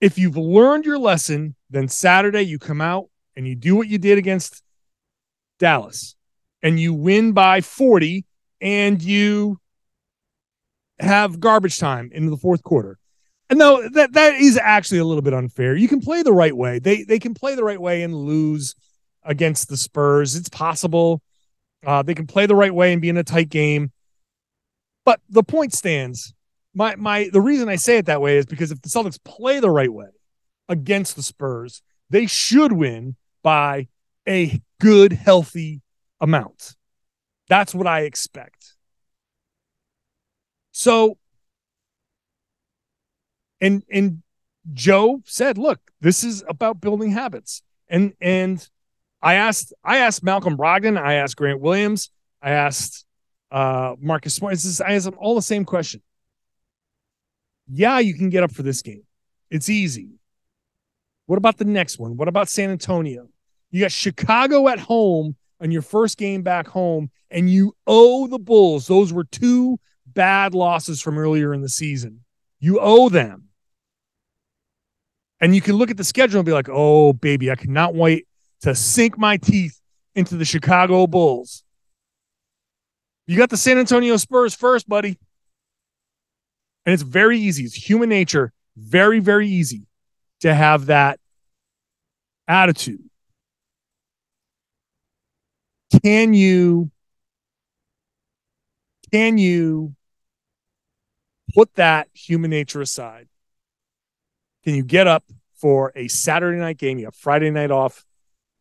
If 0.00 0.18
you've 0.18 0.36
learned 0.36 0.84
your 0.84 0.98
lesson, 0.98 1.56
then 1.68 1.88
Saturday 1.88 2.42
you 2.42 2.58
come 2.58 2.80
out 2.80 3.06
and 3.36 3.46
you 3.46 3.54
do 3.54 3.76
what 3.76 3.88
you 3.88 3.98
did 3.98 4.18
against 4.18 4.62
Dallas 5.58 6.14
and 6.62 6.80
you 6.80 6.94
win 6.94 7.32
by 7.32 7.60
40 7.60 8.24
and 8.60 9.02
you 9.02 9.60
have 11.00 11.40
garbage 11.40 11.78
time 11.78 12.10
into 12.12 12.30
the 12.30 12.36
fourth 12.36 12.62
quarter. 12.62 12.98
And 13.48 13.58
no, 13.58 13.88
that 13.88 14.12
that 14.12 14.34
is 14.34 14.56
actually 14.56 14.98
a 14.98 15.04
little 15.04 15.22
bit 15.22 15.34
unfair. 15.34 15.74
You 15.74 15.88
can 15.88 16.00
play 16.00 16.22
the 16.22 16.32
right 16.32 16.56
way. 16.56 16.78
They 16.78 17.02
they 17.02 17.18
can 17.18 17.34
play 17.34 17.54
the 17.56 17.64
right 17.64 17.80
way 17.80 18.02
and 18.02 18.14
lose 18.14 18.76
against 19.24 19.68
the 19.68 19.76
Spurs. 19.76 20.36
It's 20.36 20.48
possible. 20.48 21.20
Uh, 21.84 22.02
they 22.02 22.14
can 22.14 22.26
play 22.26 22.46
the 22.46 22.54
right 22.54 22.72
way 22.72 22.92
and 22.92 23.02
be 23.02 23.08
in 23.08 23.16
a 23.16 23.24
tight 23.24 23.48
game. 23.48 23.90
But 25.04 25.20
the 25.28 25.42
point 25.42 25.74
stands. 25.74 26.32
My 26.74 26.94
my 26.94 27.28
the 27.32 27.40
reason 27.40 27.68
I 27.68 27.76
say 27.76 27.96
it 27.96 28.06
that 28.06 28.20
way 28.20 28.36
is 28.36 28.46
because 28.46 28.70
if 28.70 28.80
the 28.82 28.88
Celtics 28.88 29.18
play 29.24 29.58
the 29.58 29.70
right 29.70 29.92
way 29.92 30.10
against 30.68 31.16
the 31.16 31.22
Spurs, 31.22 31.82
they 32.08 32.26
should 32.26 32.72
win 32.72 33.16
by 33.42 33.88
a 34.28 34.60
good, 34.80 35.12
healthy 35.12 35.82
amount. 36.20 36.76
That's 37.48 37.74
what 37.74 37.88
I 37.88 38.02
expect. 38.02 38.76
So, 40.80 41.18
and 43.60 43.82
and 43.92 44.22
Joe 44.72 45.20
said, 45.26 45.58
"Look, 45.58 45.78
this 46.00 46.24
is 46.24 46.42
about 46.48 46.80
building 46.80 47.10
habits." 47.10 47.62
And 47.90 48.14
and 48.18 48.66
I 49.20 49.34
asked 49.34 49.74
I 49.84 49.98
asked 49.98 50.22
Malcolm 50.22 50.56
Brogdon, 50.56 50.96
I 50.96 51.16
asked 51.16 51.36
Grant 51.36 51.60
Williams, 51.60 52.08
I 52.40 52.52
asked 52.52 53.04
uh, 53.50 53.94
Marcus 54.00 54.32
Smart. 54.32 54.54
I 54.82 54.94
asked 54.94 55.04
them 55.04 55.16
all 55.18 55.34
the 55.34 55.42
same 55.42 55.66
question. 55.66 56.00
Yeah, 57.68 57.98
you 57.98 58.14
can 58.14 58.30
get 58.30 58.42
up 58.42 58.50
for 58.50 58.62
this 58.62 58.80
game. 58.80 59.02
It's 59.50 59.68
easy. 59.68 60.08
What 61.26 61.36
about 61.36 61.58
the 61.58 61.66
next 61.66 61.98
one? 61.98 62.16
What 62.16 62.28
about 62.28 62.48
San 62.48 62.70
Antonio? 62.70 63.28
You 63.70 63.82
got 63.82 63.92
Chicago 63.92 64.66
at 64.68 64.78
home 64.78 65.36
on 65.60 65.72
your 65.72 65.82
first 65.82 66.16
game 66.16 66.40
back 66.40 66.66
home, 66.66 67.10
and 67.30 67.50
you 67.50 67.76
owe 67.86 68.28
the 68.28 68.38
Bulls. 68.38 68.86
Those 68.86 69.12
were 69.12 69.24
two 69.24 69.78
bad 70.14 70.54
losses 70.54 71.00
from 71.00 71.18
earlier 71.18 71.52
in 71.54 71.60
the 71.60 71.68
season. 71.68 72.20
You 72.58 72.78
owe 72.80 73.08
them. 73.08 73.44
And 75.40 75.54
you 75.54 75.60
can 75.60 75.76
look 75.76 75.90
at 75.90 75.96
the 75.96 76.04
schedule 76.04 76.40
and 76.40 76.46
be 76.46 76.52
like, 76.52 76.68
oh, 76.70 77.12
baby, 77.12 77.50
I 77.50 77.54
cannot 77.54 77.94
wait 77.94 78.26
to 78.62 78.74
sink 78.74 79.16
my 79.16 79.38
teeth 79.38 79.80
into 80.14 80.36
the 80.36 80.44
Chicago 80.44 81.06
Bulls. 81.06 81.64
You 83.26 83.38
got 83.38 83.48
the 83.48 83.56
San 83.56 83.78
Antonio 83.78 84.16
Spurs 84.16 84.54
first, 84.54 84.88
buddy. 84.88 85.18
And 86.84 86.92
it's 86.92 87.02
very 87.02 87.38
easy. 87.38 87.64
It's 87.64 87.74
human 87.74 88.08
nature. 88.08 88.52
Very, 88.76 89.20
very 89.20 89.48
easy 89.48 89.86
to 90.40 90.54
have 90.54 90.86
that 90.86 91.20
attitude. 92.48 93.08
Can 96.02 96.34
you 96.34 96.90
can 99.12 99.38
you 99.38 99.94
put 101.54 101.74
that 101.74 102.08
human 102.12 102.50
nature 102.50 102.80
aside? 102.80 103.28
Can 104.64 104.74
you 104.74 104.82
get 104.82 105.06
up 105.06 105.24
for 105.54 105.92
a 105.96 106.08
Saturday 106.08 106.58
night 106.58 106.78
game? 106.78 106.98
You 106.98 107.06
have 107.06 107.14
Friday 107.14 107.50
night 107.50 107.70
off. 107.70 108.04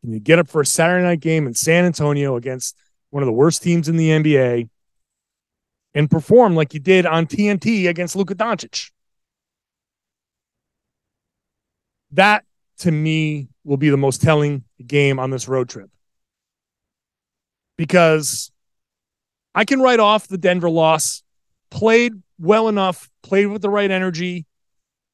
Can 0.02 0.14
you 0.14 0.20
get 0.20 0.40
up 0.40 0.48
for 0.48 0.62
a 0.62 0.66
Saturday 0.66 1.04
night 1.04 1.20
game 1.20 1.48
in 1.48 1.54
San 1.54 1.86
Antonio 1.86 2.36
against 2.36 2.78
one 3.10 3.24
of 3.24 3.28
the 3.28 3.34
worst 3.34 3.64
teams 3.64 3.90
in 3.90 3.98
the 3.98 4.10
NBA 4.10 4.70
and 5.94 6.10
perform 6.10 6.56
like 6.56 6.74
you 6.74 6.80
did 6.80 7.06
on 7.06 7.26
TNT 7.26 7.90
against 7.90 8.16
Luka 8.16 8.36
Doncic? 8.36 8.92
That 12.12 12.46
to 12.80 12.92
me 12.92 13.50
will 13.64 13.78
be 13.78 13.90
the 13.90 13.98
most 13.98 14.22
telling 14.22 14.64
game 14.86 15.20
on 15.20 15.32
this 15.32 15.48
road 15.48 15.70
trip 15.70 15.90
because 17.78 18.52
I 19.54 19.66
can 19.66 19.82
write 19.82 20.00
off 20.00 20.28
the 20.28 20.38
Denver 20.38 20.70
loss. 20.70 21.24
Played 21.70 22.14
well 22.40 22.68
enough, 22.68 23.10
played 23.22 23.48
with 23.48 23.62
the 23.62 23.70
right 23.70 23.90
energy. 23.90 24.46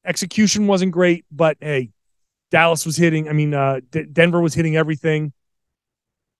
Execution 0.04 0.66
wasn't 0.66 0.92
great, 0.92 1.24
but 1.30 1.56
hey, 1.60 1.90
Dallas 2.50 2.86
was 2.86 2.96
hitting. 2.96 3.28
I 3.28 3.32
mean, 3.32 3.52
uh, 3.54 3.80
D- 3.90 4.04
Denver 4.04 4.40
was 4.40 4.54
hitting 4.54 4.76
everything. 4.76 5.32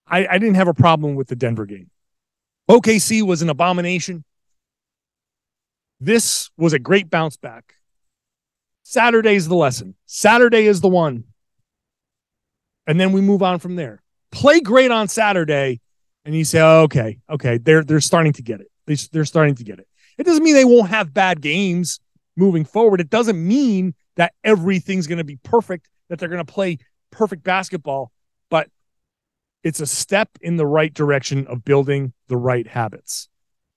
I, 0.06 0.26
I 0.26 0.38
didn't 0.38 0.54
have 0.54 0.68
a 0.68 0.74
problem 0.74 1.16
with 1.16 1.28
the 1.28 1.36
Denver 1.36 1.66
game. 1.66 1.90
OKC 2.70 3.22
was 3.22 3.42
an 3.42 3.48
abomination. 3.48 4.24
This 6.00 6.50
was 6.56 6.72
a 6.72 6.78
great 6.78 7.10
bounce 7.10 7.36
back. 7.36 7.74
Saturday 8.82 9.34
is 9.34 9.48
the 9.48 9.56
lesson. 9.56 9.96
Saturday 10.06 10.66
is 10.66 10.80
the 10.80 10.88
one. 10.88 11.24
And 12.86 13.00
then 13.00 13.12
we 13.12 13.20
move 13.20 13.42
on 13.42 13.58
from 13.58 13.74
there. 13.74 14.02
Play 14.30 14.60
great 14.60 14.92
on 14.92 15.08
Saturday 15.08 15.80
and 16.24 16.34
you 16.34 16.44
say, 16.44 16.60
oh, 16.60 16.82
okay, 16.82 17.18
okay, 17.30 17.58
they're 17.58 17.82
they're 17.82 18.00
starting 18.00 18.32
to 18.34 18.42
get 18.42 18.60
it. 18.60 18.70
They, 18.86 18.94
they're 19.12 19.24
starting 19.24 19.54
to 19.56 19.64
get 19.64 19.78
it. 19.78 19.88
It 20.18 20.24
doesn't 20.24 20.42
mean 20.42 20.54
they 20.54 20.64
won't 20.64 20.88
have 20.88 21.12
bad 21.12 21.40
games 21.40 22.00
moving 22.36 22.64
forward. 22.64 23.00
It 23.00 23.10
doesn't 23.10 23.46
mean 23.46 23.94
that 24.16 24.32
everything's 24.44 25.06
going 25.06 25.18
to 25.18 25.24
be 25.24 25.36
perfect, 25.36 25.88
that 26.08 26.18
they're 26.18 26.28
going 26.28 26.44
to 26.44 26.52
play 26.52 26.78
perfect 27.10 27.44
basketball, 27.44 28.12
but 28.50 28.68
it's 29.62 29.80
a 29.80 29.86
step 29.86 30.30
in 30.40 30.56
the 30.56 30.66
right 30.66 30.92
direction 30.92 31.46
of 31.46 31.64
building 31.64 32.12
the 32.28 32.36
right 32.36 32.66
habits. 32.66 33.28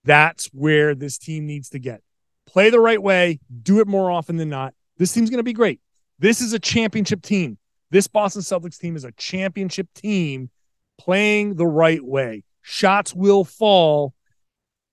That's 0.04 0.45
where 0.47 0.95
this 0.95 1.17
team 1.17 1.45
needs 1.45 1.69
to 1.69 1.80
get. 1.80 2.02
Play 2.45 2.69
the 2.69 2.80
right 2.80 3.02
way, 3.02 3.39
do 3.63 3.80
it 3.80 3.88
more 3.88 4.10
often 4.10 4.38
than 4.38 4.49
not. 4.49 4.73
This 4.97 5.13
team's 5.13 5.30
going 5.30 5.38
to 5.38 5.43
be 5.43 5.54
great. 5.54 5.80
This 6.19 6.41
is 6.41 6.54
a 6.54 6.60
championship 6.60 7.21
team. 7.21 7.58
This 7.91 8.08
Boston 8.08 8.41
Celtics 8.41 8.78
team 8.78 8.95
is 8.95 9.04
a 9.04 9.12
championship 9.13 9.88
team 9.93 10.49
playing 10.97 11.56
the 11.56 11.67
right 11.67 12.04
way. 12.04 12.43
Shots 12.62 13.13
will 13.15 13.43
fall. 13.43 14.13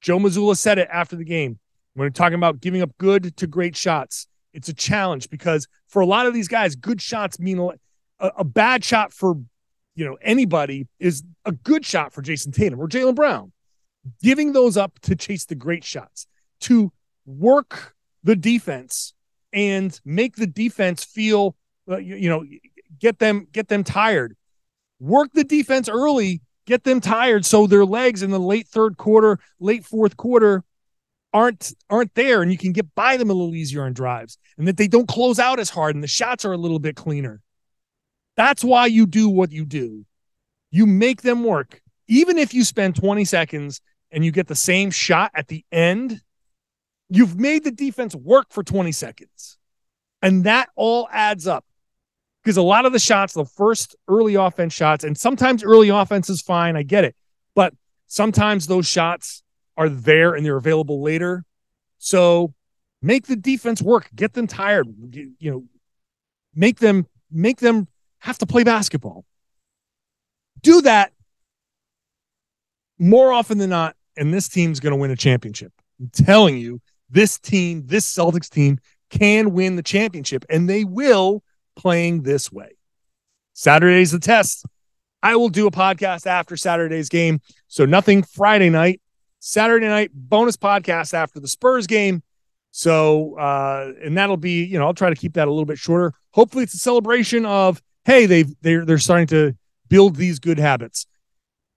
Joe 0.07 0.21
Mazzulla 0.21 0.57
said 0.57 0.79
it 0.79 0.87
after 0.92 1.16
the 1.16 1.25
game 1.25 1.59
when 1.95 2.07
we're 2.07 2.11
talking 2.11 2.37
about 2.37 2.61
giving 2.61 2.81
up 2.81 2.97
good 2.97 3.37
to 3.38 3.49
great 3.49 3.75
shots. 3.75 4.29
It's 4.55 4.69
a 4.69 4.73
challenge 4.73 5.29
because 5.31 5.66
for 5.88 6.01
a 6.01 6.07
lot 6.07 6.27
of 6.27 6.33
these 6.33 6.47
guys, 6.47 6.77
good 6.77 7.03
shots 7.03 7.40
mean 7.40 7.59
a, 7.59 8.31
a 8.38 8.45
bad 8.45 8.85
shot 8.85 9.12
for 9.12 9.35
you 9.97 10.05
know 10.05 10.16
anybody 10.23 10.87
is 11.01 11.25
a 11.45 11.51
good 11.51 11.85
shot 11.85 12.12
for 12.12 12.23
Jayson 12.23 12.53
Tatum 12.53 12.79
or 12.79 12.87
Jaylen 12.87 13.16
Brown. 13.16 13.51
Giving 14.23 14.53
those 14.53 14.77
up 14.77 15.01
to 15.01 15.16
chase 15.16 15.45
the 15.45 15.57
great 15.57 15.83
shots, 15.83 16.29
to 16.61 16.92
work 17.25 17.97
the 18.23 18.37
defense 18.37 19.12
and 19.53 20.01
make 20.05 20.37
the 20.37 20.47
defense 20.47 21.03
feel 21.03 21.57
uh, 21.90 21.97
you, 21.97 22.14
you 22.14 22.29
know 22.29 22.45
get 23.01 23.19
them 23.19 23.49
get 23.51 23.66
them 23.66 23.83
tired. 23.83 24.37
Work 25.01 25.33
the 25.33 25.42
defense 25.42 25.88
early, 25.88 26.42
get 26.66 26.85
them 26.85 27.00
tired 27.00 27.44
so 27.44 27.66
their 27.66 27.85
legs 27.85 28.22
in 28.22 28.31
the 28.31 28.38
late 28.38 28.68
third 28.68 28.96
quarter, 28.96 29.38
late 29.59 29.85
fourth 29.85 30.16
quarter 30.16 30.64
aren't 31.33 31.74
aren't 31.90 32.14
there 32.14 32.42
and 32.42 32.50
you 32.50 32.59
can 32.59 32.72
get 32.72 32.94
by 32.94 33.16
them 33.16 33.31
a 33.31 33.35
little 33.35 33.55
easier 33.55 33.85
on 33.85 33.92
drives 33.92 34.38
and 34.57 34.66
that 34.66 34.76
they 34.76 34.88
don't 34.88 35.09
close 35.09 35.38
out 35.38 35.59
as 35.59 35.70
hard 35.70 35.94
and 35.94 36.02
the 36.02 36.09
shots 36.09 36.44
are 36.44 36.52
a 36.52 36.59
little 36.59 36.79
bit 36.79 36.96
cleaner. 36.96 37.40
That's 38.37 38.62
why 38.62 38.87
you 38.87 39.07
do 39.07 39.29
what 39.29 39.52
you 39.52 39.64
do. 39.64 40.05
You 40.70 40.87
make 40.87 41.22
them 41.22 41.44
work. 41.44 41.81
Even 42.09 42.38
if 42.38 42.55
you 42.55 42.64
spend 42.64 42.96
20 42.96 43.24
seconds 43.24 43.81
and 44.11 44.24
you 44.24 44.31
get 44.31 44.46
the 44.46 44.55
same 44.55 44.90
shot 44.90 45.31
at 45.35 45.48
the 45.48 45.64
end, 45.72 46.20
you've 47.09 47.38
made 47.38 47.64
the 47.64 47.70
defense 47.70 48.14
work 48.14 48.46
for 48.50 48.62
20 48.62 48.92
seconds. 48.92 49.59
And 50.22 50.44
that 50.44 50.68
all 50.76 51.09
adds 51.11 51.46
up. 51.46 51.64
Because 52.46 52.59
a 52.59 52.62
lot 52.62 52.87
of 52.87 52.92
the 52.92 53.00
shots, 53.00 53.32
the 53.32 53.44
first 53.44 53.96
early 54.06 54.37
offense 54.37 54.72
shots, 54.72 55.02
and 55.02 55.18
sometimes 55.18 55.64
early 55.64 55.88
offense 55.88 56.30
is 56.30 56.40
fine, 56.40 56.76
I 56.76 56.85
get 56.85 57.02
it. 57.02 57.16
But 57.56 57.74
sometimes 58.06 58.68
those 58.68 58.87
shots 58.87 59.42
are 59.76 59.88
there 59.88 60.32
and 60.32 60.46
they're 60.46 60.56
available 60.56 61.02
later. 61.02 61.44
So 61.98 62.54
make 63.02 63.26
the 63.26 63.35
defense 63.35 63.82
work, 63.82 64.11
get 64.14 64.35
them 64.35 64.46
tired, 64.46 64.87
you 65.11 65.50
know, 65.50 65.64
make 66.54 66.78
them 66.78 67.09
make 67.32 67.59
them 67.59 67.88
have 68.20 68.38
to 68.38 68.46
play 68.46 68.62
basketball. 68.62 69.24
Do 70.62 70.82
that 70.82 71.11
more 72.96 73.32
often 73.32 73.59
than 73.59 73.70
not, 73.70 73.96
and 74.16 74.32
this 74.32 74.48
team's 74.48 74.78
going 74.78 74.92
to 74.92 74.96
win 74.96 75.11
a 75.11 75.16
championship. 75.16 75.72
I'm 75.98 76.11
telling 76.12 76.59
you, 76.59 76.80
this 77.11 77.40
team, 77.40 77.82
this 77.87 78.06
Celtics 78.06 78.48
team 78.48 78.78
can 79.11 79.50
win 79.50 79.74
the 79.74 79.82
championship, 79.82 80.44
and 80.48 80.70
they 80.70 80.85
will 80.85 81.42
playing 81.76 82.22
this 82.22 82.50
way. 82.50 82.76
Saturday's 83.52 84.12
the 84.12 84.18
test. 84.18 84.66
I 85.22 85.36
will 85.36 85.48
do 85.48 85.66
a 85.66 85.70
podcast 85.70 86.26
after 86.26 86.56
Saturday's 86.56 87.08
game. 87.08 87.40
So 87.68 87.84
nothing 87.84 88.22
Friday 88.22 88.70
night. 88.70 89.00
Saturday 89.38 89.86
night 89.86 90.10
bonus 90.12 90.56
podcast 90.56 91.14
after 91.14 91.40
the 91.40 91.48
Spurs 91.48 91.86
game. 91.86 92.22
So 92.72 93.38
uh, 93.38 93.92
and 94.02 94.18
that'll 94.18 94.36
be, 94.36 94.64
you 94.64 94.78
know, 94.78 94.86
I'll 94.86 94.94
try 94.94 95.08
to 95.08 95.16
keep 95.16 95.34
that 95.34 95.48
a 95.48 95.50
little 95.50 95.64
bit 95.64 95.78
shorter. 95.78 96.12
Hopefully 96.32 96.64
it's 96.64 96.74
a 96.74 96.78
celebration 96.78 97.46
of, 97.46 97.80
hey, 98.04 98.26
they've 98.26 98.52
they're 98.60 98.84
they're 98.84 98.98
starting 98.98 99.28
to 99.28 99.56
build 99.88 100.16
these 100.16 100.38
good 100.38 100.58
habits. 100.58 101.06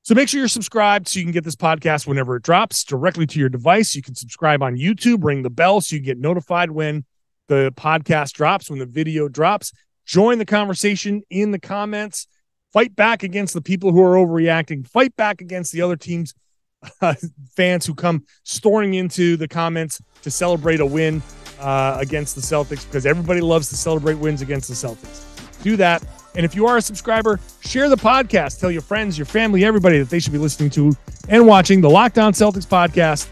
So 0.02 0.16
make 0.16 0.28
sure 0.28 0.40
you're 0.40 0.48
subscribed 0.48 1.08
so 1.08 1.20
you 1.20 1.26
can 1.26 1.32
get 1.32 1.44
this 1.44 1.56
podcast 1.56 2.08
whenever 2.08 2.38
it 2.38 2.44
drops 2.44 2.84
directly 2.84 3.28
to 3.28 3.40
your 3.40 3.50
device. 3.50 3.96
You 3.96 4.02
can 4.02 4.16
subscribe 4.16 4.64
on 4.64 4.76
YouTube, 4.76 5.24
ring 5.24 5.44
the 5.44 5.50
bell 5.50 5.82
so 5.82 5.96
you 5.96 6.02
get 6.02 6.18
notified 6.18 6.72
when 6.72 7.06
the 7.48 7.72
podcast 7.78 8.34
drops, 8.34 8.70
when 8.70 8.80
the 8.80 8.86
video 8.86 9.28
drops. 9.28 9.72
Join 10.10 10.40
the 10.40 10.46
conversation 10.46 11.22
in 11.30 11.52
the 11.52 11.60
comments. 11.60 12.26
Fight 12.74 12.96
back 12.96 13.22
against 13.22 13.54
the 13.54 13.62
people 13.62 13.92
who 13.92 14.02
are 14.02 14.16
overreacting. 14.16 14.88
Fight 14.88 15.16
back 15.16 15.40
against 15.40 15.72
the 15.72 15.84
other 15.84 15.96
teams 15.96 16.34
uh, 17.02 17.14
fans 17.56 17.86
who 17.86 17.94
come 17.94 18.26
storming 18.42 18.96
into 18.96 19.38
the 19.38 19.48
comments 19.48 20.02
to 20.24 20.32
celebrate 20.32 20.80
a 20.80 20.86
win 20.86 21.22
uh, 21.60 21.96
against 22.00 22.34
the 22.34 22.42
Celtics 22.42 22.88
because 22.88 23.06
everybody 23.06 23.40
loves 23.40 23.70
to 23.70 23.78
celebrate 23.78 24.16
wins 24.16 24.42
against 24.42 24.68
the 24.68 24.74
Celtics. 24.74 25.24
Do 25.62 25.76
that. 25.76 26.04
And 26.36 26.44
if 26.44 26.56
you 26.56 26.66
are 26.66 26.78
a 26.78 26.82
subscriber, 26.82 27.40
share 27.60 27.88
the 27.88 27.96
podcast. 27.96 28.60
Tell 28.60 28.72
your 28.72 28.82
friends, 28.82 29.16
your 29.16 29.26
family, 29.26 29.64
everybody 29.64 30.00
that 30.00 30.10
they 30.10 30.20
should 30.20 30.34
be 30.34 30.40
listening 30.40 30.72
to 30.72 30.92
and 31.28 31.46
watching 31.46 31.82
the 31.82 31.90
Locked 31.90 32.18
On 32.18 32.34
Celtics 32.34 32.66
podcast 32.66 33.28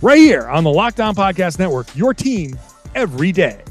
right 0.00 0.16
here 0.16 0.48
on 0.48 0.64
the 0.64 0.72
Locked 0.72 0.98
On 0.98 1.14
Podcast 1.14 1.58
Network, 1.58 1.94
your 1.94 2.14
team 2.14 2.58
every 2.94 3.32
day. 3.32 3.62